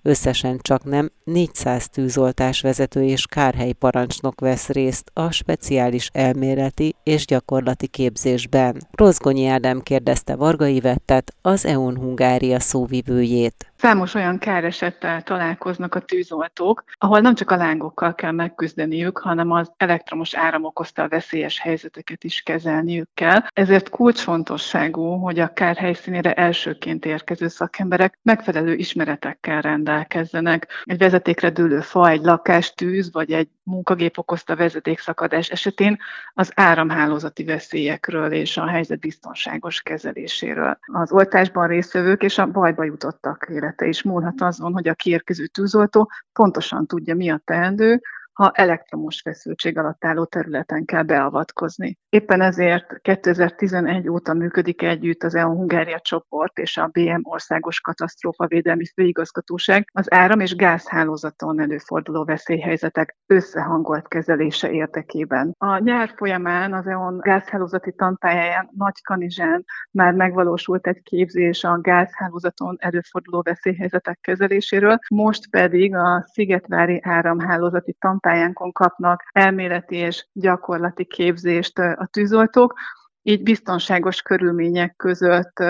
Összesen 0.07 0.59
csak 0.61 0.83
nem 0.83 1.11
400 1.23 1.89
tűzoltás 1.89 2.61
vezető 2.61 3.03
és 3.03 3.25
kárhely 3.25 3.71
parancsnok 3.71 4.39
vesz 4.39 4.67
részt 4.67 5.11
a 5.13 5.31
speciális 5.31 6.09
elméleti 6.13 6.95
és 7.03 7.25
gyakorlati 7.25 7.87
képzésben. 7.87 8.87
Rozgonyi 8.91 9.45
Ádám 9.45 9.81
kérdezte 9.81 10.35
Varga 10.35 10.65
Ivettet, 10.65 11.35
az 11.41 11.65
EON 11.65 11.97
Hungária 11.97 12.59
szóvivőjét. 12.59 13.73
Számos 13.85 14.13
olyan 14.13 14.37
káresettel 14.37 15.21
találkoznak 15.21 15.95
a 15.95 15.99
tűzoltók, 15.99 16.83
ahol 16.97 17.19
nem 17.19 17.35
csak 17.35 17.51
a 17.51 17.55
lángokkal 17.55 18.15
kell 18.15 18.31
megküzdeniük, 18.31 19.17
hanem 19.17 19.51
az 19.51 19.71
elektromos 19.77 20.35
áram 20.35 20.63
okozta 20.63 21.03
a 21.03 21.07
veszélyes 21.07 21.59
helyzeteket 21.59 22.23
is 22.23 22.41
kezelniük 22.41 23.09
kell. 23.13 23.39
Ezért 23.53 23.89
kulcsfontosságú, 23.89 25.03
hogy 25.03 25.39
a 25.39 25.53
kár 25.53 25.75
helyszínére 25.75 26.33
elsőként 26.33 27.05
érkező 27.05 27.47
szakemberek 27.47 28.19
megfelelő 28.21 28.73
ismeretekkel 28.73 29.61
rendelkezzenek. 29.61 30.67
Egy 30.83 30.97
vezetékre 30.97 31.49
dőlő 31.49 31.79
fa, 31.79 32.09
egy 32.09 32.23
lakástűz 32.23 33.11
vagy 33.11 33.31
egy 33.31 33.49
munkagép 33.63 34.17
okozta 34.17 34.55
vezetékszakadás 34.55 35.49
esetén 35.49 35.97
az 36.33 36.51
áramhálózati 36.55 37.43
veszélyekről 37.43 38.31
és 38.31 38.57
a 38.57 38.67
helyzet 38.67 38.99
biztonságos 38.99 39.81
kezeléséről. 39.81 40.77
Az 40.85 41.11
oltásban 41.11 41.67
résztvevők 41.67 42.23
és 42.23 42.37
a 42.37 42.51
bajba 42.51 42.83
jutottak 42.83 43.45
élete 43.75 43.87
is 43.87 44.03
múlhat 44.03 44.41
azon, 44.41 44.73
hogy 44.73 44.87
a 44.87 44.93
kiérkező 44.93 45.45
tűzoltó 45.45 46.11
pontosan 46.33 46.85
tudja, 46.85 47.15
mi 47.15 47.29
a 47.29 47.41
teendő, 47.45 48.01
ha 48.35 48.51
elektromos 48.53 49.21
feszültség 49.21 49.77
alatt 49.77 50.05
álló 50.05 50.25
területen 50.25 50.85
kell 50.85 51.03
beavatkozni. 51.03 51.97
Éppen 52.09 52.41
ezért 52.41 53.01
2011 53.01 54.09
óta 54.09 54.33
működik 54.33 54.81
együtt 54.81 55.23
az 55.23 55.35
EON 55.35 55.55
Hungária 55.55 55.99
csoport 55.99 56.57
és 56.57 56.77
a 56.77 56.87
BM 56.87 57.19
Országos 57.23 57.79
Katasztrófavédelmi 57.79 58.85
Főigazgatóság 58.85 59.89
az 59.93 60.13
áram- 60.13 60.41
és 60.41 60.55
gázhálózaton 60.55 61.61
előforduló 61.61 62.23
veszélyhelyzetek 62.23 63.17
összehangolt 63.25 64.07
kezelése 64.07 64.71
érdekében. 64.71 65.55
A 65.57 65.77
nyár 65.77 66.13
folyamán 66.15 66.73
az 66.73 66.87
EON 66.87 67.17
gázhálózati 67.19 67.93
tanpályáján 67.93 68.69
Nagykanizsán 68.77 69.65
már 69.91 70.13
megvalósult 70.13 70.87
egy 70.87 71.03
képzés 71.03 71.63
a 71.63 71.79
gázhálózaton 71.81 72.75
előforduló 72.79 73.41
veszélyhelyzetek 73.41 74.19
kezeléséről, 74.21 74.99
most 75.09 75.49
pedig 75.49 75.95
a 75.95 76.25
Szigetvári 76.31 76.99
áramhálózati 77.03 77.95
tanpályán 77.99 78.23
pályánkon 78.25 78.71
kapnak 78.71 79.23
elméleti 79.31 79.95
és 79.95 80.27
gyakorlati 80.33 81.05
képzést 81.05 81.79
a 81.79 82.07
tűzoltók, 82.11 82.73
így 83.21 83.43
biztonságos 83.43 84.21
körülmények 84.21 84.95
között 84.95 85.63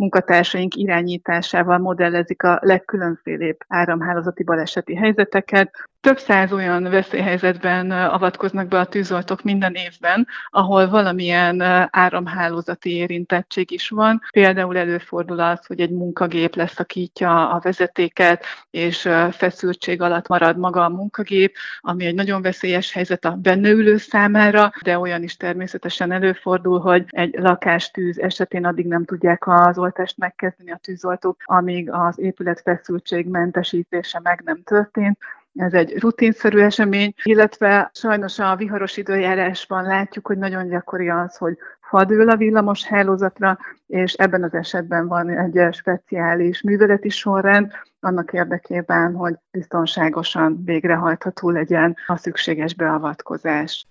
munkatársaink 0.00 0.74
irányításával 0.74 1.78
modellezik 1.78 2.42
a 2.42 2.58
legkülönfélébb 2.62 3.56
áramhálózati 3.68 4.42
baleseti 4.42 4.94
helyzeteket, 4.94 5.70
több 6.00 6.18
száz 6.18 6.52
olyan 6.52 6.82
veszélyhelyzetben 6.82 7.90
avatkoznak 7.90 8.68
be 8.68 8.78
a 8.78 8.86
tűzoltók 8.86 9.42
minden 9.42 9.74
évben, 9.74 10.26
ahol 10.50 10.88
valamilyen 10.88 11.60
áramhálózati 11.90 12.94
érintettség 12.94 13.70
is 13.70 13.88
van. 13.88 14.20
Például 14.30 14.76
előfordul 14.76 15.40
az, 15.40 15.66
hogy 15.66 15.80
egy 15.80 15.90
munkagép 15.90 16.54
leszakítja 16.54 17.50
a 17.50 17.60
vezetéket, 17.62 18.44
és 18.70 19.08
feszültség 19.30 20.02
alatt 20.02 20.28
marad 20.28 20.58
maga 20.58 20.84
a 20.84 20.88
munkagép, 20.88 21.54
ami 21.80 22.04
egy 22.06 22.14
nagyon 22.14 22.42
veszélyes 22.42 22.92
helyzet 22.92 23.24
a 23.24 23.30
benne 23.30 23.68
ülő 23.68 23.96
számára, 23.96 24.72
de 24.82 24.98
olyan 24.98 25.22
is 25.22 25.36
természetesen 25.36 26.12
előfordul, 26.12 26.80
hogy 26.80 27.04
egy 27.08 27.34
lakástűz 27.38 28.18
esetén 28.18 28.64
addig 28.64 28.86
nem 28.86 29.04
tudják 29.04 29.46
az 29.46 29.78
oltást 29.90 30.18
megkezdeni 30.18 30.70
a 30.70 30.78
tűzoltók, 30.82 31.36
amíg 31.44 31.90
az 31.92 32.18
épület 32.18 32.60
feszültség 32.60 33.26
mentesítése 33.26 34.20
meg 34.22 34.42
nem 34.44 34.62
történt 34.62 35.18
ez 35.54 35.72
egy 35.72 35.98
rutinszerű 35.98 36.58
esemény, 36.58 37.14
illetve 37.22 37.90
sajnos 37.94 38.38
a 38.38 38.56
viharos 38.56 38.96
időjárásban 38.96 39.82
látjuk, 39.82 40.26
hogy 40.26 40.38
nagyon 40.38 40.68
gyakori 40.68 41.08
az, 41.08 41.36
hogy 41.36 41.56
fadől 41.80 42.30
a 42.30 42.36
villamos 42.36 42.84
hálózatra, 42.84 43.58
és 43.86 44.12
ebben 44.12 44.42
az 44.42 44.54
esetben 44.54 45.08
van 45.08 45.28
egy 45.28 45.74
speciális 45.74 46.62
műveleti 46.62 47.08
sorrend, 47.08 47.72
annak 48.00 48.32
érdekében, 48.32 49.14
hogy 49.14 49.34
biztonságosan 49.50 50.62
végrehajtható 50.64 51.50
legyen 51.50 51.96
a 52.06 52.16
szükséges 52.16 52.74
beavatkozás. 52.74 53.86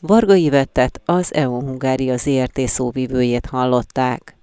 Varga 0.00 0.34
Ivettet, 0.34 1.00
az 1.04 1.34
EU 1.34 1.60
Hungária 1.60 2.16
ZRT 2.16 2.58
szóvivőjét 2.58 3.46
hallották. 3.46 4.34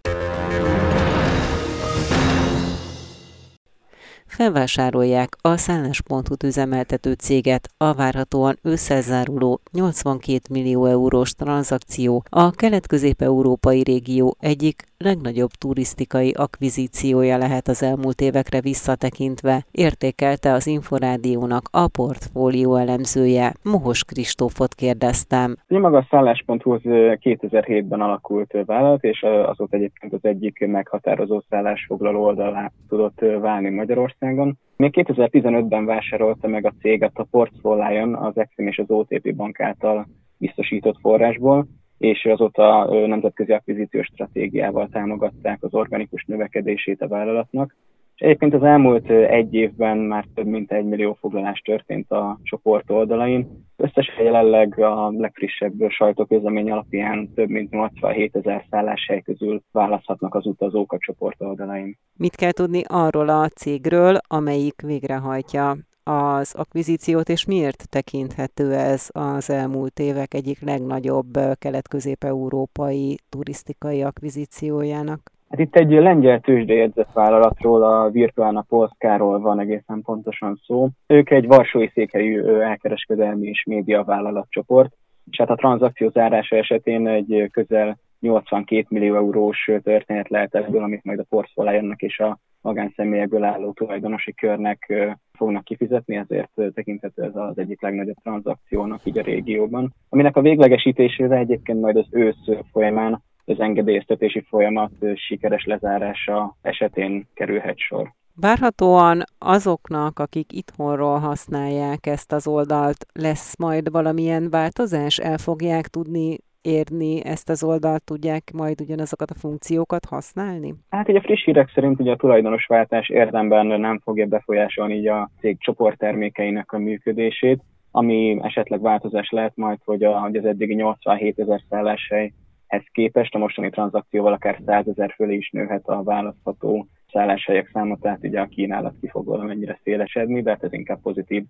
Felvásárolják 4.38 5.36
a 5.42 5.58
szálláspontot 5.58 6.44
üzemeltető 6.44 7.14
céget. 7.14 7.70
A 7.78 7.94
várhatóan 7.94 8.60
ősszel 8.62 9.02
záruló 9.02 9.62
82 9.72 10.40
millió 10.50 10.86
eurós 10.86 11.32
tranzakció 11.32 12.24
a 12.30 12.52
kelet-közép-európai 12.52 13.84
régió 13.84 14.36
egyik 14.40 14.84
legnagyobb 14.98 15.50
turisztikai 15.50 16.32
akvizíciója 16.38 17.38
lehet 17.38 17.68
az 17.68 17.84
elmúlt 17.84 18.22
évekre 18.22 18.62
visszatekintve, 18.62 19.66
értékelte 19.72 20.52
az 20.52 20.68
Inforádiónak 20.68 21.64
a 21.72 21.88
portfólió 21.88 22.76
elemzője. 22.76 23.54
Mohos 23.64 24.04
Kristófot 24.04 24.74
kérdeztem. 24.74 25.56
Maga 25.68 25.98
a 25.98 26.08
szállásponthoz 26.10 26.82
2007-ben 26.84 28.02
alakult 28.02 28.58
vállalat, 28.66 29.04
és 29.04 29.24
azóta 29.24 29.76
egyébként 29.76 30.14
az 30.14 30.24
egyik 30.24 30.68
meghatározó 30.68 31.44
szállásfoglaló 31.50 32.24
oldalá 32.24 32.72
tudott 32.90 33.20
válni 33.20 33.70
Magyarországon. 33.70 34.58
Még 34.76 34.94
2015-ben 34.96 35.86
vásárolta 35.86 36.48
meg 36.48 36.66
a 36.66 36.74
céget 36.82 37.18
a 37.18 37.28
Portfolio 37.32 38.26
az 38.26 38.38
Exim 38.38 38.68
és 38.68 38.78
az 38.78 38.90
OTP 38.90 39.36
bank 39.36 39.60
által 39.60 40.08
biztosított 40.38 41.00
forrásból, 41.02 41.68
és 41.98 42.26
azóta 42.26 42.88
nemzetközi 43.08 43.52
akvizíciós 43.52 44.06
stratégiával 44.06 44.88
támogatták 44.92 45.64
az 45.64 45.74
organikus 45.74 46.24
növekedését 46.26 47.02
a 47.02 47.08
vállalatnak. 47.08 47.76
És 48.16 48.24
egyébként 48.24 48.54
az 48.54 48.64
elmúlt 48.64 49.10
egy 49.10 49.54
évben 49.54 49.98
már 49.98 50.26
több 50.36 50.46
mint 50.46 50.72
egy 50.72 50.86
millió 50.86 51.18
foglalás 51.20 51.60
történt 51.60 52.12
a 52.12 52.40
csoport 52.44 52.90
oldalain. 52.90 53.66
Összesen 53.76 54.24
jelenleg 54.24 54.80
a 54.80 55.12
legfrissebb 55.18 55.90
sajtóközlemény 55.90 56.72
alapján 56.72 57.34
több 57.34 57.50
mint 57.50 57.72
87 57.72 58.36
ezer 58.36 58.66
szálláshely 58.70 59.22
közül 59.22 59.62
választhatnak 59.72 60.36
az 60.36 60.46
utazók 60.46 60.92
a 60.92 60.98
csoport 61.00 61.42
oldalain. 61.42 61.98
Mit 62.18 62.36
kell 62.36 62.52
tudni 62.52 62.82
arról 62.88 63.30
a 63.30 63.48
cégről, 63.48 64.18
amelyik 64.28 64.82
végrehajtja 64.82 65.76
az 66.08 66.56
akvizíciót, 66.58 67.30
és 67.30 67.46
miért 67.46 67.90
tekinthető 67.90 68.74
ez 68.74 69.10
az 69.12 69.50
elmúlt 69.50 70.00
évek 70.00 70.34
egyik 70.34 70.62
legnagyobb 70.62 71.34
kelet-közép-európai 71.60 73.20
turisztikai 73.30 74.04
akvizíciójának? 74.04 75.20
Hát 75.50 75.60
itt 75.60 75.76
egy 75.76 75.92
lengyel 75.92 76.40
tőzsdejegyzett 76.40 77.14
vállalatról, 77.14 77.84
a 77.84 78.10
Virtuálna 78.10 78.62
Polszkáról 78.62 79.40
van 79.40 79.60
egészen 79.60 80.02
pontosan 80.02 80.62
szó. 80.66 80.88
Ők 81.08 81.30
egy 81.30 81.48
varsói 81.48 81.90
székhelyű 81.94 82.44
elkereskedelmi 82.44 83.48
és 83.48 83.64
média 83.64 84.04
vállalatcsoport, 84.04 84.94
és 85.32 85.38
hát 85.38 85.50
a 85.50 85.56
tranzakció 85.56 86.10
zárása 86.10 86.56
esetén 86.56 87.08
egy 87.08 87.50
közel 87.52 87.98
82 88.20 88.86
millió 88.90 89.16
eurós 89.16 89.72
történet 89.84 90.30
lehet 90.30 90.56
ebből, 90.56 90.84
amit 90.84 91.04
majd 91.04 91.20
a 91.20 91.26
portfóliának 91.30 92.02
és 92.02 92.20
a 92.20 92.38
magánszemélyekből 92.62 93.44
álló 93.44 93.72
tulajdonosi 93.72 94.34
körnek 94.34 94.94
fognak 95.38 95.64
kifizetni, 95.64 96.16
ezért 96.16 96.52
tekinthető 96.74 97.24
ez 97.24 97.36
az 97.36 97.58
egyik 97.58 97.82
legnagyobb 97.82 98.18
tranzakciónak 98.24 99.02
így 99.04 99.18
a 99.18 99.22
régióban. 99.22 99.94
Aminek 100.10 100.36
a 100.36 100.42
véglegesítésére 100.42 101.38
egyébként 101.38 101.82
majd 101.82 101.98
az 101.98 102.08
ősz 102.10 102.50
folyamán 102.72 103.24
az 103.46 103.60
engedélyeztetési 103.60 104.46
folyamat 104.50 104.92
sikeres 105.16 105.66
lezárása 105.66 106.58
esetén 106.62 107.28
kerülhet 107.34 107.78
sor. 107.78 108.14
Várhatóan 108.36 109.24
azoknak, 109.38 110.20
akik 110.20 110.54
itthonról 110.54 111.20
használják 111.20 112.06
ezt 112.06 112.32
az 112.32 112.48
oldalt, 112.48 113.06
lesz 113.14 113.58
majd 113.58 113.92
valamilyen 113.92 114.50
változás? 114.50 115.18
El 115.18 115.38
fogják 115.38 115.88
tudni 115.88 116.38
érni 116.68 117.26
ezt 117.26 117.50
az 117.50 117.64
oldalt, 117.64 118.04
tudják 118.04 118.52
majd 118.54 118.82
ugyanazokat 118.82 119.30
a 119.30 119.40
funkciókat 119.40 120.06
használni? 120.06 120.74
Hát 120.90 121.10
ugye 121.10 121.18
a 121.18 121.22
friss 121.22 121.44
hírek 121.44 121.72
szerint 121.74 122.00
ugye 122.00 122.12
a 122.12 122.16
tulajdonosváltás 122.16 123.10
érdemben 123.10 123.66
nem 123.66 124.00
fogja 124.00 124.26
befolyásolni 124.26 124.96
így 124.96 125.08
a 125.08 125.30
cég 125.40 125.58
csoporttermékeinek 125.60 126.72
a 126.72 126.78
működését, 126.78 127.62
ami 127.92 128.40
esetleg 128.42 128.82
változás 128.82 129.30
lehet 129.30 129.56
majd, 129.56 129.78
hogy, 129.86 130.04
a, 130.04 130.20
hogy 130.20 130.36
az 130.36 130.46
eddigi 130.46 130.74
87 130.74 131.40
ezer 131.40 131.62
szálláshelyhez 131.70 132.84
képest 132.92 133.36
a 133.36 133.38
mostani 133.38 133.70
tranzakcióval 133.70 134.34
akár 134.34 134.60
100 134.66 134.88
ezer 134.88 135.14
fölé 135.16 135.36
is 135.36 135.50
nőhet 135.50 135.88
a 135.88 136.04
választható 136.04 136.88
szálláshelyek 137.12 137.70
száma, 137.74 137.98
tehát 138.02 138.24
ugye 138.24 138.40
a 138.40 138.46
kínálat 138.46 138.94
ki 139.02 139.08
fog 139.08 139.26
valamennyire 139.26 139.80
szélesedni, 139.84 140.42
de 140.42 140.50
hát 140.50 140.64
ez 140.64 140.74
inkább 140.74 141.02
pozitív. 141.02 141.44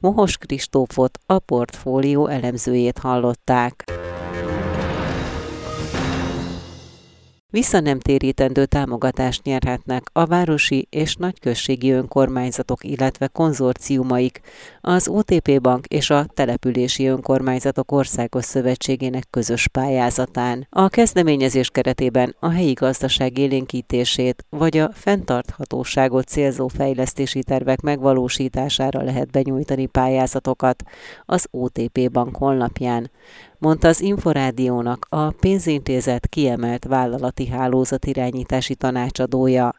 Mohos 0.00 0.38
Kristófot, 0.38 1.18
a 1.26 1.38
portfólió 1.38 2.26
elemzőjét 2.26 2.98
hallották. 2.98 3.84
Visszanemtérítendő 7.52 8.66
támogatást 8.66 9.42
nyerhetnek 9.42 10.02
a 10.12 10.24
városi 10.24 10.86
és 10.90 11.14
nagyközségi 11.14 11.90
önkormányzatok, 11.90 12.84
illetve 12.84 13.26
konzorciumaik, 13.26 14.40
az 14.80 15.08
OTP 15.08 15.60
Bank 15.60 15.86
és 15.86 16.10
a 16.10 16.24
Települési 16.34 17.06
Önkormányzatok 17.06 17.92
Országos 17.92 18.44
Szövetségének 18.44 19.24
közös 19.30 19.68
pályázatán. 19.68 20.66
A 20.70 20.88
kezdeményezés 20.88 21.70
keretében 21.70 22.36
a 22.38 22.48
helyi 22.48 22.72
gazdaság 22.72 23.38
élénkítését 23.38 24.44
vagy 24.48 24.76
a 24.76 24.90
fenntarthatóságot 24.92 26.26
célzó 26.26 26.68
fejlesztési 26.68 27.42
tervek 27.42 27.80
megvalósítására 27.80 29.02
lehet 29.02 29.30
benyújtani 29.30 29.86
pályázatokat 29.86 30.82
az 31.24 31.46
OTP 31.50 32.10
Bank 32.10 32.36
honlapján 32.36 33.10
mondta 33.60 33.88
az 33.88 34.00
Inforádiónak 34.00 35.06
a 35.08 35.30
pénzintézet 35.30 36.26
kiemelt 36.26 36.84
vállalati 36.84 37.46
hálózat 37.46 38.04
irányítási 38.04 38.74
tanácsadója. 38.74 39.74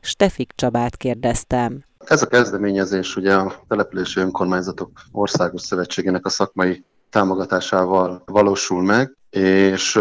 Stefik 0.00 0.52
Csabát 0.54 0.96
kérdeztem. 0.96 1.84
Ez 2.04 2.22
a 2.22 2.26
kezdeményezés 2.26 3.16
ugye 3.16 3.34
a 3.34 3.54
Települési 3.68 4.20
Önkormányzatok 4.20 4.90
Országos 5.12 5.60
Szövetségének 5.62 6.26
a 6.26 6.28
szakmai 6.28 6.84
támogatásával 7.10 8.22
valósul 8.26 8.82
meg, 8.82 9.16
és 9.30 10.00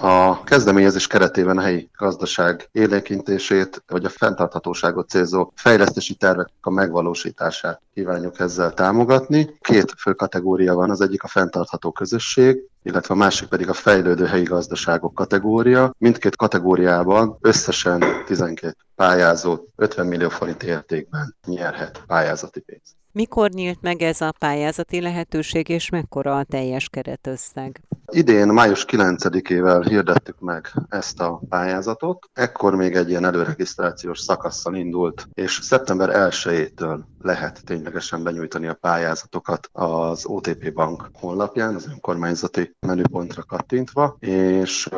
a 0.00 0.42
kezdeményezés 0.44 1.06
keretében 1.06 1.58
a 1.58 1.60
helyi 1.60 1.90
gazdaság 1.96 2.68
élénkintését, 2.72 3.82
vagy 3.86 4.04
a 4.04 4.08
fenntarthatóságot 4.08 5.08
célzó 5.08 5.52
fejlesztési 5.54 6.14
tervek 6.14 6.48
a 6.60 6.70
megvalósítását 6.70 7.80
kívánjuk 7.94 8.38
ezzel 8.40 8.74
támogatni. 8.74 9.58
Két 9.60 9.94
fő 9.98 10.12
kategória 10.12 10.74
van, 10.74 10.90
az 10.90 11.00
egyik 11.00 11.22
a 11.22 11.28
fenntartható 11.28 11.92
közösség, 11.92 12.58
illetve 12.82 13.14
a 13.14 13.16
másik 13.16 13.48
pedig 13.48 13.68
a 13.68 13.72
fejlődő 13.72 14.24
helyi 14.24 14.44
gazdaságok 14.44 15.14
kategória. 15.14 15.94
Mindkét 15.98 16.36
kategóriában 16.36 17.36
összesen 17.40 18.04
12 18.26 18.76
pályázó 18.94 19.58
50 19.76 20.06
millió 20.06 20.28
forint 20.28 20.62
értékben 20.62 21.36
nyerhet 21.46 22.02
pályázati 22.06 22.60
pénzt. 22.60 22.99
Mikor 23.12 23.50
nyílt 23.50 23.80
meg 23.80 24.02
ez 24.02 24.20
a 24.20 24.32
pályázati 24.38 25.00
lehetőség, 25.00 25.68
és 25.68 25.88
mekkora 25.88 26.36
a 26.36 26.44
teljes 26.44 26.88
keretösszeg? 26.88 27.80
Idén 28.06 28.48
május 28.48 28.84
9-ével 28.88 29.84
hirdettük 29.88 30.40
meg 30.40 30.72
ezt 30.88 31.20
a 31.20 31.40
pályázatot. 31.48 32.30
Ekkor 32.32 32.74
még 32.74 32.94
egy 32.94 33.08
ilyen 33.08 33.24
előregisztrációs 33.24 34.18
szakasszal 34.18 34.74
indult, 34.74 35.28
és 35.34 35.58
szeptember 35.62 36.30
1-től 36.30 36.98
lehet 37.20 37.64
ténylegesen 37.64 38.22
benyújtani 38.22 38.66
a 38.66 38.74
pályázatokat 38.74 39.68
az 39.72 40.26
OTP 40.26 40.72
Bank 40.72 41.10
honlapján, 41.12 41.74
az 41.74 41.86
önkormányzati 41.86 42.76
menüpontra 42.86 43.42
kattintva, 43.42 44.16
és 44.20 44.88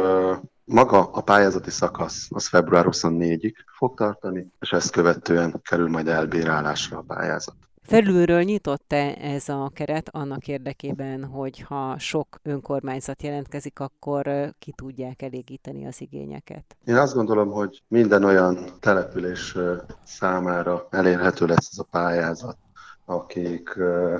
Maga 0.64 1.10
a 1.10 1.20
pályázati 1.20 1.70
szakasz 1.70 2.26
az 2.30 2.48
február 2.48 2.84
24-ig 2.88 3.54
fog 3.76 3.96
tartani, 3.96 4.52
és 4.60 4.70
ezt 4.70 4.90
követően 4.90 5.60
kerül 5.62 5.88
majd 5.88 6.08
elbírálásra 6.08 6.98
a 6.98 7.04
pályázat. 7.06 7.56
Felülről 7.82 8.42
nyitott-e 8.42 9.16
ez 9.20 9.48
a 9.48 9.70
keret 9.74 10.08
annak 10.08 10.48
érdekében, 10.48 11.24
hogy 11.24 11.60
ha 11.60 11.98
sok 11.98 12.38
önkormányzat 12.42 13.22
jelentkezik, 13.22 13.80
akkor 13.80 14.52
ki 14.58 14.72
tudják 14.76 15.22
elégíteni 15.22 15.86
az 15.86 16.00
igényeket? 16.00 16.76
Én 16.84 16.96
azt 16.96 17.14
gondolom, 17.14 17.50
hogy 17.50 17.82
minden 17.88 18.24
olyan 18.24 18.58
település 18.80 19.56
számára 20.04 20.86
elérhető 20.90 21.46
lesz 21.46 21.68
ez 21.72 21.78
a 21.78 21.86
pályázat, 21.90 22.56
akik 23.04 23.76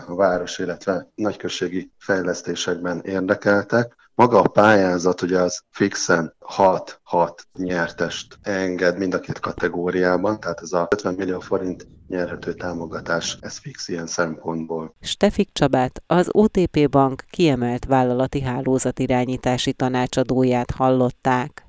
a 0.06 0.14
város, 0.14 0.58
illetve 0.58 1.08
nagyközségi 1.14 1.90
fejlesztésekben 1.98 3.00
érdekeltek. 3.04 4.01
Maga 4.14 4.40
a 4.40 4.48
pályázat 4.48 5.22
ugye 5.22 5.38
az 5.38 5.62
fixen 5.70 6.34
6-6 6.56 7.36
nyertest 7.52 8.38
enged 8.42 8.98
mind 8.98 9.14
a 9.14 9.20
két 9.20 9.38
kategóriában, 9.38 10.40
tehát 10.40 10.60
ez 10.60 10.72
a 10.72 10.86
50 10.90 11.14
millió 11.14 11.40
forint 11.40 11.86
nyerhető 12.08 12.52
támogatás, 12.52 13.36
ez 13.40 13.58
fix 13.58 13.88
ilyen 13.88 14.06
szempontból. 14.06 14.94
Stefik 15.00 15.48
Csabát, 15.52 16.02
az 16.06 16.28
OTP 16.30 16.88
Bank 16.90 17.24
kiemelt 17.30 17.84
vállalati 17.84 18.40
hálózatirányítási 18.40 19.72
tanácsadóját 19.72 20.70
hallották. 20.70 21.66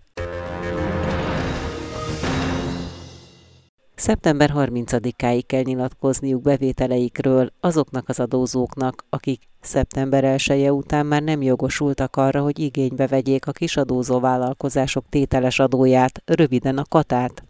Szeptember 3.95 4.51
30-áig 4.55 5.43
kell 5.45 5.61
nyilatkozniuk 5.61 6.41
bevételeikről 6.41 7.51
azoknak 7.59 8.09
az 8.09 8.19
adózóknak, 8.19 9.05
akik 9.09 9.41
szeptember 9.61 10.23
1 10.23 10.49
-e 10.49 10.71
után 10.71 11.05
már 11.05 11.23
nem 11.23 11.41
jogosultak 11.41 12.15
arra, 12.15 12.41
hogy 12.41 12.59
igénybe 12.59 13.07
vegyék 13.07 13.47
a 13.47 13.51
kisadózó 13.51 14.19
vállalkozások 14.19 15.05
tételes 15.09 15.59
adóját, 15.59 16.21
röviden 16.25 16.77
a 16.77 16.83
katát. 16.89 17.43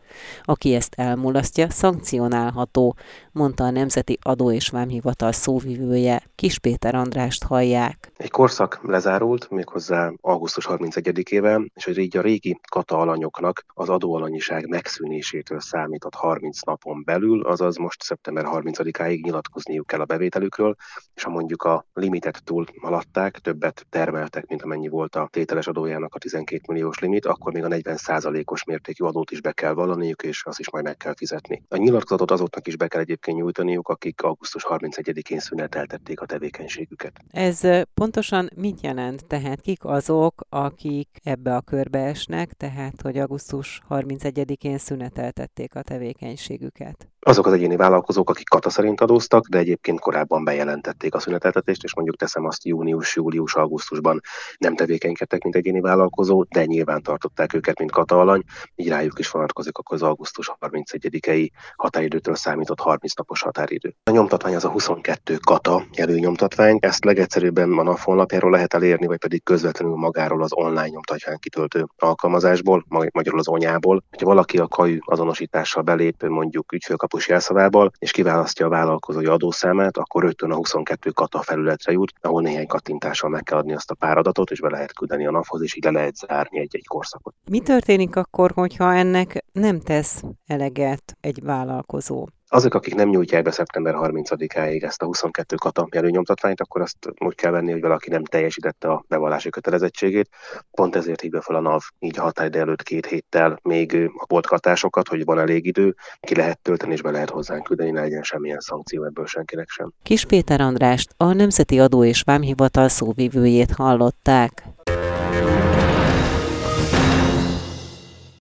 Aki 0.43 0.75
ezt 0.75 0.93
elmulasztja, 0.97 1.69
szankcionálható, 1.69 2.95
mondta 3.31 3.63
a 3.63 3.69
Nemzeti 3.69 4.17
Adó 4.21 4.51
és 4.51 4.69
Vámhivatal 4.69 5.31
szóvivője. 5.31 6.21
Kis 6.35 6.59
Péter 6.59 6.95
Andrást 6.95 7.43
hallják. 7.43 8.11
Egy 8.17 8.29
korszak 8.29 8.79
lezárult, 8.83 9.49
méghozzá 9.49 10.11
augusztus 10.21 10.65
31-ével, 10.69 11.67
és 11.73 11.85
hogy 11.85 11.97
így 11.97 12.17
a 12.17 12.21
régi 12.21 12.59
kata 12.71 12.97
alanyoknak 12.97 13.65
az 13.73 13.89
adóalanyiság 13.89 14.67
megszűnésétől 14.67 15.59
számított 15.59 16.15
30 16.15 16.61
napon 16.61 17.03
belül, 17.05 17.41
azaz 17.41 17.77
most 17.77 18.01
szeptember 18.03 18.45
30-áig 18.47 19.21
nyilatkozniuk 19.21 19.87
kell 19.87 19.99
a 19.99 20.05
bevételükről, 20.05 20.75
és 21.15 21.23
ha 21.23 21.29
mondjuk 21.29 21.63
a 21.63 21.85
limitet 21.93 22.43
túl 22.43 22.65
haladták, 22.81 23.37
többet 23.37 23.85
termeltek, 23.89 24.47
mint 24.47 24.61
amennyi 24.61 24.87
volt 24.87 25.15
a 25.15 25.27
tételes 25.31 25.67
adójának 25.67 26.15
a 26.15 26.19
12 26.19 26.61
milliós 26.67 26.99
limit, 26.99 27.25
akkor 27.25 27.53
még 27.53 27.63
a 27.63 27.67
40%-os 27.67 28.63
mértékű 28.63 29.05
adót 29.05 29.31
is 29.31 29.41
be 29.41 29.51
kell 29.51 29.73
vallaniuk, 30.03 30.23
és 30.23 30.45
azt 30.45 30.59
is 30.59 30.69
majd 30.69 30.83
meg 30.83 30.97
kell 30.97 31.15
fizetni. 31.15 31.63
A 31.69 31.77
nyilatkozatot 31.77 32.31
azoknak 32.31 32.67
is 32.67 32.75
be 32.75 32.87
kell 32.87 33.01
egyébként 33.01 33.37
nyújtaniuk, 33.37 33.89
akik 33.89 34.21
augusztus 34.21 34.65
31-én 34.69 35.39
szüneteltették 35.39 36.21
a 36.21 36.25
tevékenységüket. 36.25 37.19
Ez 37.29 37.61
pontosan 37.93 38.49
mit 38.55 38.81
jelent? 38.81 39.25
Tehát 39.27 39.61
kik 39.61 39.85
azok, 39.85 40.41
akik 40.49 41.19
ebbe 41.23 41.55
a 41.55 41.61
körbe 41.61 41.99
esnek, 41.99 42.53
tehát 42.53 43.01
hogy 43.01 43.17
augusztus 43.17 43.81
31-én 43.89 44.77
szüneteltették 44.77 45.75
a 45.75 45.81
tevékenységüket? 45.81 47.12
Azok 47.23 47.45
az 47.45 47.53
egyéni 47.53 47.75
vállalkozók, 47.75 48.29
akik 48.29 48.47
kata 48.47 48.69
szerint 48.69 49.01
adóztak, 49.01 49.47
de 49.47 49.57
egyébként 49.57 49.99
korábban 49.99 50.43
bejelentették 50.43 51.15
a 51.15 51.19
szüneteltetést, 51.19 51.83
és 51.83 51.95
mondjuk 51.95 52.17
teszem 52.17 52.45
azt 52.45 52.65
június, 52.65 53.15
július, 53.15 53.55
augusztusban 53.55 54.21
nem 54.57 54.75
tevékenykedtek, 54.75 55.43
mint 55.43 55.55
egyéni 55.55 55.79
vállalkozó, 55.79 56.43
de 56.43 56.65
nyilván 56.65 57.01
tartották 57.01 57.53
őket, 57.53 57.79
mint 57.79 57.91
kata 57.91 58.19
alany, 58.19 58.43
így 58.75 58.87
rájuk 58.87 59.19
is 59.19 59.29
vonatkozik 59.29 59.77
akkor 59.77 59.95
az 59.95 60.03
augusztus 60.03 60.51
31-i 60.59 61.49
határidőtől 61.75 62.35
számított 62.35 62.79
30 62.79 63.13
napos 63.13 63.41
határidő. 63.41 63.95
A 64.03 64.11
nyomtatvány 64.11 64.55
az 64.55 64.65
a 64.65 64.69
22 64.69 65.37
kata 65.45 65.83
előnyomtatvány, 65.93 66.77
ezt 66.81 67.05
legegyszerűbben 67.05 67.77
a 67.77 67.83
NAV 67.83 67.99
honlapjáról 67.99 68.51
lehet 68.51 68.73
elérni, 68.73 69.05
vagy 69.05 69.19
pedig 69.19 69.43
közvetlenül 69.43 69.95
magáról 69.95 70.43
az 70.43 70.53
online 70.53 70.87
nyomtatvány 70.87 71.37
kitöltő 71.39 71.85
alkalmazásból, 71.97 72.85
magyarul 73.11 73.39
az 73.39 73.47
onyából. 73.47 74.03
Ha 74.19 74.25
valaki 74.25 74.57
a 74.57 74.67
kajú 74.67 74.97
azonosítással 74.99 75.83
belép 75.83 76.27
mondjuk 76.27 76.71
ügyfélkap 76.71 77.12
kapus 77.13 77.27
jelszavával, 77.27 77.91
és 77.99 78.11
kiválasztja 78.11 78.65
a 78.65 78.69
vállalkozói 78.69 79.25
adószámát, 79.25 79.97
akkor 79.97 80.23
rögtön 80.23 80.51
a 80.51 80.55
22 80.55 81.09
kata 81.09 81.41
felületre 81.41 81.91
jut, 81.91 82.13
ahol 82.21 82.41
néhány 82.41 82.67
kattintással 82.67 83.29
meg 83.29 83.43
kell 83.43 83.57
adni 83.57 83.73
azt 83.73 83.91
a 83.91 83.95
pár 83.95 84.17
adatot, 84.17 84.51
és 84.51 84.59
be 84.59 84.69
lehet 84.69 84.93
küldeni 84.93 85.27
a 85.27 85.31
NAV-hoz, 85.31 85.61
és 85.61 85.75
így 85.75 85.83
le 85.83 85.91
lehet 85.91 86.15
zárni 86.15 86.59
egy-egy 86.59 86.87
korszakot. 86.87 87.35
Mi 87.49 87.59
történik 87.59 88.15
akkor, 88.15 88.51
hogyha 88.51 88.93
ennek 88.93 89.45
nem 89.51 89.79
tesz 89.79 90.23
eleget 90.47 91.17
egy 91.21 91.43
vállalkozó? 91.43 92.27
Azok, 92.53 92.73
akik 92.73 92.95
nem 92.95 93.09
nyújtják 93.09 93.43
be 93.43 93.51
szeptember 93.51 93.95
30-áig 93.97 94.83
ezt 94.83 95.01
a 95.01 95.05
22 95.05 95.55
kata 95.55 95.87
nyomtatványt, 95.91 96.61
akkor 96.61 96.81
azt 96.81 96.97
úgy 97.17 97.35
kell 97.35 97.51
venni, 97.51 97.71
hogy 97.71 97.81
valaki 97.81 98.09
nem 98.09 98.23
teljesítette 98.23 98.87
a 98.87 99.03
bevallási 99.07 99.49
kötelezettségét. 99.49 100.29
Pont 100.71 100.95
ezért 100.95 101.21
hívja 101.21 101.41
fel 101.41 101.55
a 101.55 101.59
NAV 101.59 101.81
így 101.99 102.19
a 102.19 102.21
határidő 102.21 102.59
előtt 102.59 102.83
két 102.83 103.05
héttel 103.05 103.59
még 103.63 104.11
a 104.17 104.25
boltkatásokat, 104.27 105.07
hogy 105.07 105.25
van 105.25 105.39
elég 105.39 105.65
idő, 105.65 105.95
ki 106.19 106.35
lehet 106.35 106.59
tölteni 106.59 106.93
és 106.93 107.01
be 107.01 107.11
lehet 107.11 107.29
hozzánk 107.29 107.63
küldeni, 107.63 107.91
ne 107.91 108.01
legyen 108.01 108.23
semmilyen 108.23 108.59
szankció 108.59 109.03
ebből 109.03 109.25
senkinek 109.25 109.69
sem. 109.69 109.93
Kis 110.03 110.25
Péter 110.25 110.61
Andrást, 110.61 111.13
a 111.17 111.33
Nemzeti 111.33 111.79
Adó 111.79 112.03
és 112.03 112.21
Vámhivatal 112.21 112.87
szóvivőjét 112.87 113.71
hallották. 113.71 114.63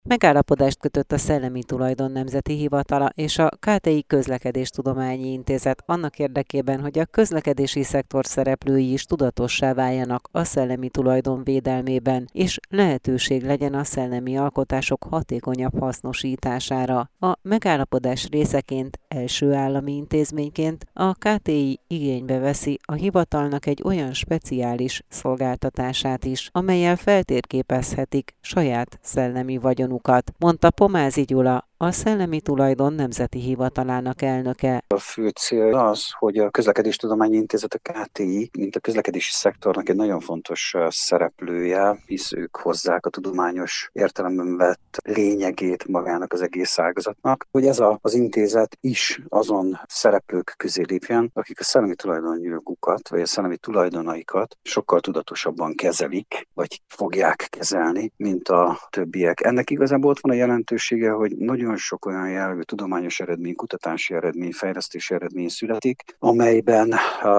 Megállapodást 0.08 0.80
kötött 0.80 1.12
a 1.12 1.18
Szellemi 1.18 1.64
Tulajdon 1.64 2.12
Nemzeti 2.12 2.54
Hivatala 2.54 3.10
és 3.16 3.38
a 3.38 3.50
KTI 3.50 4.04
Közlekedéstudományi 4.08 5.32
Intézet 5.32 5.84
annak 5.86 6.20
érdekében, 6.20 6.82
hogy 6.82 7.00
a 7.00 7.06
közlekedési 7.06 7.84
szektor 7.84 8.26
szereplői 8.26 8.92
is 8.92 9.04
tudatossá 9.04 9.74
váljanak 9.74 10.30
a 10.32 10.44
szellemi 10.44 10.90
tulajdon 10.90 11.44
védelmében, 11.44 12.28
és 12.32 12.60
lehetőség 12.70 13.44
legyen 13.44 13.74
a 13.74 13.84
szellemi 13.84 14.38
alkotások 14.38 15.06
hatékonyabb 15.10 15.80
hasznosítására. 15.80 17.10
A 17.20 17.34
megállapodás 17.42 18.28
részeként 18.32 19.00
első 19.08 19.54
állami 19.54 19.96
intézményként 19.96 20.86
a 20.94 21.14
KTI 21.14 21.80
igénybe 21.88 22.38
veszi 22.38 22.80
a 22.82 22.94
hivatalnak 22.94 23.66
egy 23.66 23.82
olyan 23.86 24.14
speciális 24.14 25.02
szolgáltatását 25.08 26.26
is, 26.26 26.50
amelyel 26.52 26.96
feltérképezhetik 26.96 28.36
saját 28.42 29.00
szellemi 29.02 29.58
vagyonuk 29.58 29.96
magukat, 29.98 30.34
mondta 30.40 30.70
Pomázi 30.70 31.22
Gyula, 31.22 31.67
a 31.80 31.92
Szellemi 31.92 32.42
Tulajdon 32.42 32.94
Nemzeti 32.94 33.40
Hivatalának 33.40 34.22
elnöke. 34.22 34.84
A 34.88 34.98
fő 34.98 35.30
cél 35.30 35.76
az, 35.76 36.06
hogy 36.12 36.38
a 36.38 36.50
Közlekedéstudományi 36.50 37.36
Intézet, 37.36 37.74
a 37.74 37.92
KTI, 37.92 38.50
mint 38.58 38.76
a 38.76 38.80
közlekedési 38.80 39.32
szektornak 39.32 39.90
egy 39.90 39.96
nagyon 39.96 40.20
fontos 40.20 40.76
szereplője, 40.88 41.98
hisz 42.06 42.32
ők 42.32 42.56
hozzák 42.56 43.06
a 43.06 43.10
tudományos 43.10 43.90
értelemben 43.94 44.58
vett 44.58 44.98
lényegét 45.04 45.88
magának 45.88 46.34
az 46.34 46.42
egész 46.42 46.80
ágazatnak, 46.80 47.48
hogy 47.52 47.66
ez 47.66 47.80
a, 47.80 48.00
az 48.02 48.14
intézet 48.14 48.78
is 48.82 49.22
azon 49.28 49.80
szereplők 49.88 50.54
közé 50.58 50.84
lépjen, 50.88 51.32
akik 51.34 51.60
a 51.60 51.64
szellemi 51.64 51.96
tulajdonjogukat, 51.96 53.10
vagy 53.10 53.22
a 53.22 53.26
szellemi 53.26 53.58
tulajdonaikat 53.58 54.58
sokkal 54.64 55.00
tudatosabban 55.00 55.76
kezelik, 55.76 56.48
vagy 56.54 56.82
fogják 56.88 57.48
kezelni, 57.50 58.12
mint 58.18 58.50
a 58.50 58.80
többiek. 58.90 59.44
Ennek 59.44 59.70
igazából 59.70 60.10
ott 60.10 60.20
van 60.20 60.32
a 60.32 60.38
jelentősége, 60.38 61.12
hogy 61.12 61.38
nagyon 61.38 61.67
nagyon 61.68 61.82
sok 61.82 62.06
olyan 62.06 62.30
jellegű 62.30 62.62
tudományos 62.62 63.20
eredmény, 63.20 63.56
kutatási 63.56 64.14
eredmény, 64.14 64.52
fejlesztési 64.52 65.14
eredmény 65.14 65.48
születik, 65.48 66.16
amelyben 66.20 66.94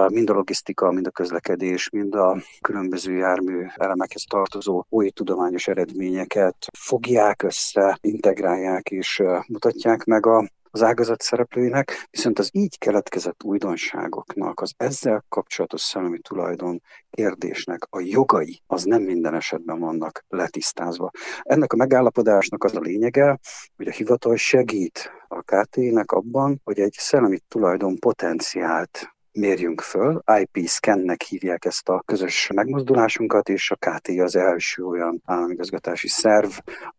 mind 0.09 0.31
a 0.31 0.33
logisztika, 0.33 0.93
mind 0.93 1.07
a 1.07 1.11
közlekedés, 1.11 1.91
mind 1.91 2.15
a 2.15 2.37
különböző 2.61 3.13
jármű 3.13 3.67
elemekhez 3.77 4.23
tartozó 4.29 4.85
új 4.89 5.11
tudományos 5.11 5.69
eredményeket 5.69 6.57
fogják 6.79 7.43
össze, 7.43 7.99
integrálják 8.01 8.91
és 8.91 9.23
mutatják 9.47 10.05
meg 10.05 10.27
a 10.27 10.49
az 10.71 10.83
ágazat 10.83 11.23
szereplőinek, 11.23 12.07
viszont 12.11 12.39
az 12.39 12.49
így 12.53 12.79
keletkezett 12.79 13.43
újdonságoknak, 13.45 14.61
az 14.61 14.73
ezzel 14.77 15.25
kapcsolatos 15.29 15.81
szellemi 15.81 16.19
tulajdon 16.19 16.83
kérdésnek 17.11 17.87
a 17.91 18.01
jogai 18.01 18.63
az 18.67 18.85
nem 18.85 19.03
minden 19.03 19.35
esetben 19.35 19.79
vannak 19.79 20.25
letisztázva. 20.29 21.11
Ennek 21.43 21.73
a 21.73 21.77
megállapodásnak 21.77 22.65
az 22.65 22.77
a 22.77 22.81
lényege, 22.81 23.39
hogy 23.77 23.89
a 23.89 23.93
hivatal 23.93 24.37
segít 24.37 25.11
a 25.29 25.43
KT-nek 25.43 26.13
abban, 26.13 26.61
hogy 26.65 26.79
egy 26.79 26.95
szellemi 26.99 27.39
tulajdon 27.49 27.99
potenciált 27.99 29.17
mérjünk 29.39 29.81
föl. 29.81 30.23
IP 30.41 30.69
Scannek 30.69 31.23
hívják 31.23 31.65
ezt 31.65 31.89
a 31.89 32.03
közös 32.07 32.51
megmozdulásunkat, 32.55 33.49
és 33.49 33.71
a 33.71 33.77
KT 33.77 34.09
az 34.09 34.37
első 34.37 34.85
olyan 34.85 35.23
államigazgatási 35.25 36.09
szerv, 36.09 36.51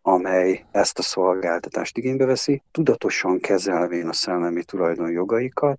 amely 0.01 0.65
ezt 0.71 0.99
a 0.99 1.01
szolgáltatást 1.01 1.97
igénybe 1.97 2.25
veszi, 2.25 2.61
tudatosan 2.71 3.39
kezelvén 3.39 4.07
a 4.07 4.13
szellemi 4.13 4.63
tulajdon 4.63 5.07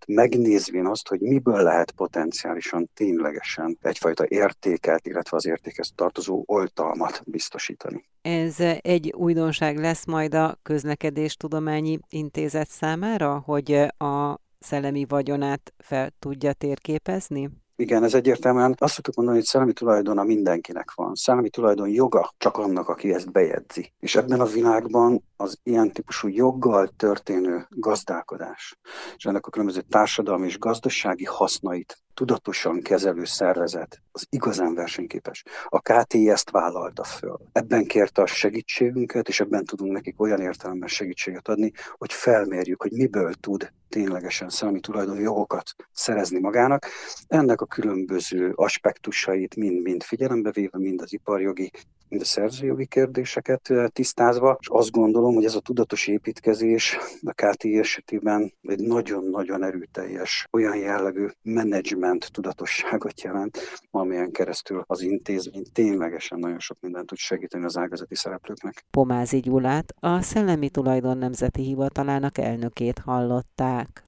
megnézvén 0.06 0.86
azt, 0.86 1.08
hogy 1.08 1.20
miből 1.20 1.62
lehet 1.62 1.90
potenciálisan 1.90 2.90
ténylegesen 2.94 3.78
egyfajta 3.82 4.24
értéket, 4.28 5.06
illetve 5.06 5.36
az 5.36 5.46
értékhez 5.46 5.92
tartozó 5.94 6.42
oltalmat 6.46 7.22
biztosítani. 7.24 8.04
Ez 8.22 8.56
egy 8.80 9.12
újdonság 9.16 9.78
lesz 9.78 10.06
majd 10.06 10.34
a 10.34 10.58
közlekedéstudományi 10.62 11.98
intézet 12.08 12.68
számára, 12.68 13.42
hogy 13.44 13.72
a 13.98 14.38
szellemi 14.60 15.04
vagyonát 15.08 15.72
fel 15.78 16.10
tudja 16.18 16.52
térképezni? 16.52 17.50
Igen, 17.76 18.04
ez 18.04 18.14
egyértelműen 18.14 18.74
azt 18.78 18.94
szoktuk 18.94 19.14
mondani, 19.14 19.38
hogy 19.38 19.46
szellemi 19.46 19.72
tulajdona 19.72 20.22
mindenkinek 20.22 20.92
van. 20.94 21.14
Szellemi 21.14 21.50
tulajdon 21.50 21.88
joga 21.88 22.34
csak 22.38 22.56
annak, 22.56 22.88
aki 22.88 23.12
ezt 23.12 23.32
bejegyzi. 23.32 23.92
És 23.98 24.16
ebben 24.16 24.40
a 24.40 24.44
világban 24.44 25.24
az 25.36 25.58
ilyen 25.62 25.92
típusú 25.92 26.28
joggal 26.28 26.88
történő 26.96 27.66
gazdálkodás, 27.68 28.78
és 29.16 29.24
ennek 29.24 29.46
a 29.46 29.50
különböző 29.50 29.80
társadalmi 29.80 30.46
és 30.46 30.58
gazdasági 30.58 31.24
hasznait 31.24 31.98
tudatosan 32.20 32.80
kezelő 32.82 33.24
szervezet 33.24 34.02
az 34.12 34.26
igazán 34.30 34.74
versenyképes. 34.74 35.44
A 35.68 35.80
KTI 35.80 36.30
ezt 36.30 36.50
vállalta 36.50 37.04
föl. 37.04 37.38
Ebben 37.52 37.84
kérte 37.84 38.22
a 38.22 38.26
segítségünket, 38.26 39.28
és 39.28 39.40
ebben 39.40 39.64
tudunk 39.64 39.92
nekik 39.92 40.20
olyan 40.20 40.40
értelemben 40.40 40.88
segítséget 40.88 41.48
adni, 41.48 41.72
hogy 41.92 42.12
felmérjük, 42.12 42.82
hogy 42.82 42.92
miből 42.92 43.32
tud 43.34 43.72
ténylegesen 43.88 44.48
szellemi 44.48 44.80
tulajdoni 44.80 45.20
jogokat 45.20 45.74
szerezni 45.92 46.38
magának. 46.38 46.86
Ennek 47.26 47.60
a 47.60 47.66
különböző 47.66 48.52
aspektusait 48.54 49.56
mind-mind 49.56 50.02
figyelembe 50.02 50.50
véve, 50.50 50.78
mind 50.78 51.00
az 51.00 51.12
iparjogi, 51.12 51.70
mind 52.10 52.22
a 52.22 52.24
szerzőjogi 52.24 52.86
kérdéseket 52.86 53.72
tisztázva, 53.86 54.56
és 54.60 54.68
azt 54.68 54.90
gondolom, 54.90 55.34
hogy 55.34 55.44
ez 55.44 55.54
a 55.54 55.60
tudatos 55.60 56.06
építkezés 56.06 56.98
a 57.22 57.32
KTI 57.32 57.78
esetében 57.78 58.52
egy 58.62 58.80
nagyon-nagyon 58.80 59.64
erőteljes 59.64 60.46
olyan 60.50 60.76
jellegű 60.76 61.26
menedzsment 61.42 62.32
tudatosságot 62.32 63.22
jelent, 63.22 63.58
amilyen 63.90 64.30
keresztül 64.30 64.84
az 64.86 65.00
intézmény 65.00 65.64
ténylegesen 65.72 66.38
nagyon 66.38 66.58
sok 66.58 66.76
mindent 66.80 67.06
tud 67.06 67.18
segíteni 67.18 67.64
az 67.64 67.76
ágazati 67.76 68.14
szereplőknek. 68.14 68.84
Pomázi 68.90 69.38
Gyulát, 69.40 69.94
a 70.00 70.20
Szellemi 70.20 70.70
Tulajdon 70.70 71.18
Nemzeti 71.18 71.62
Hivatalának 71.62 72.38
elnökét 72.38 72.98
hallották. 72.98 74.04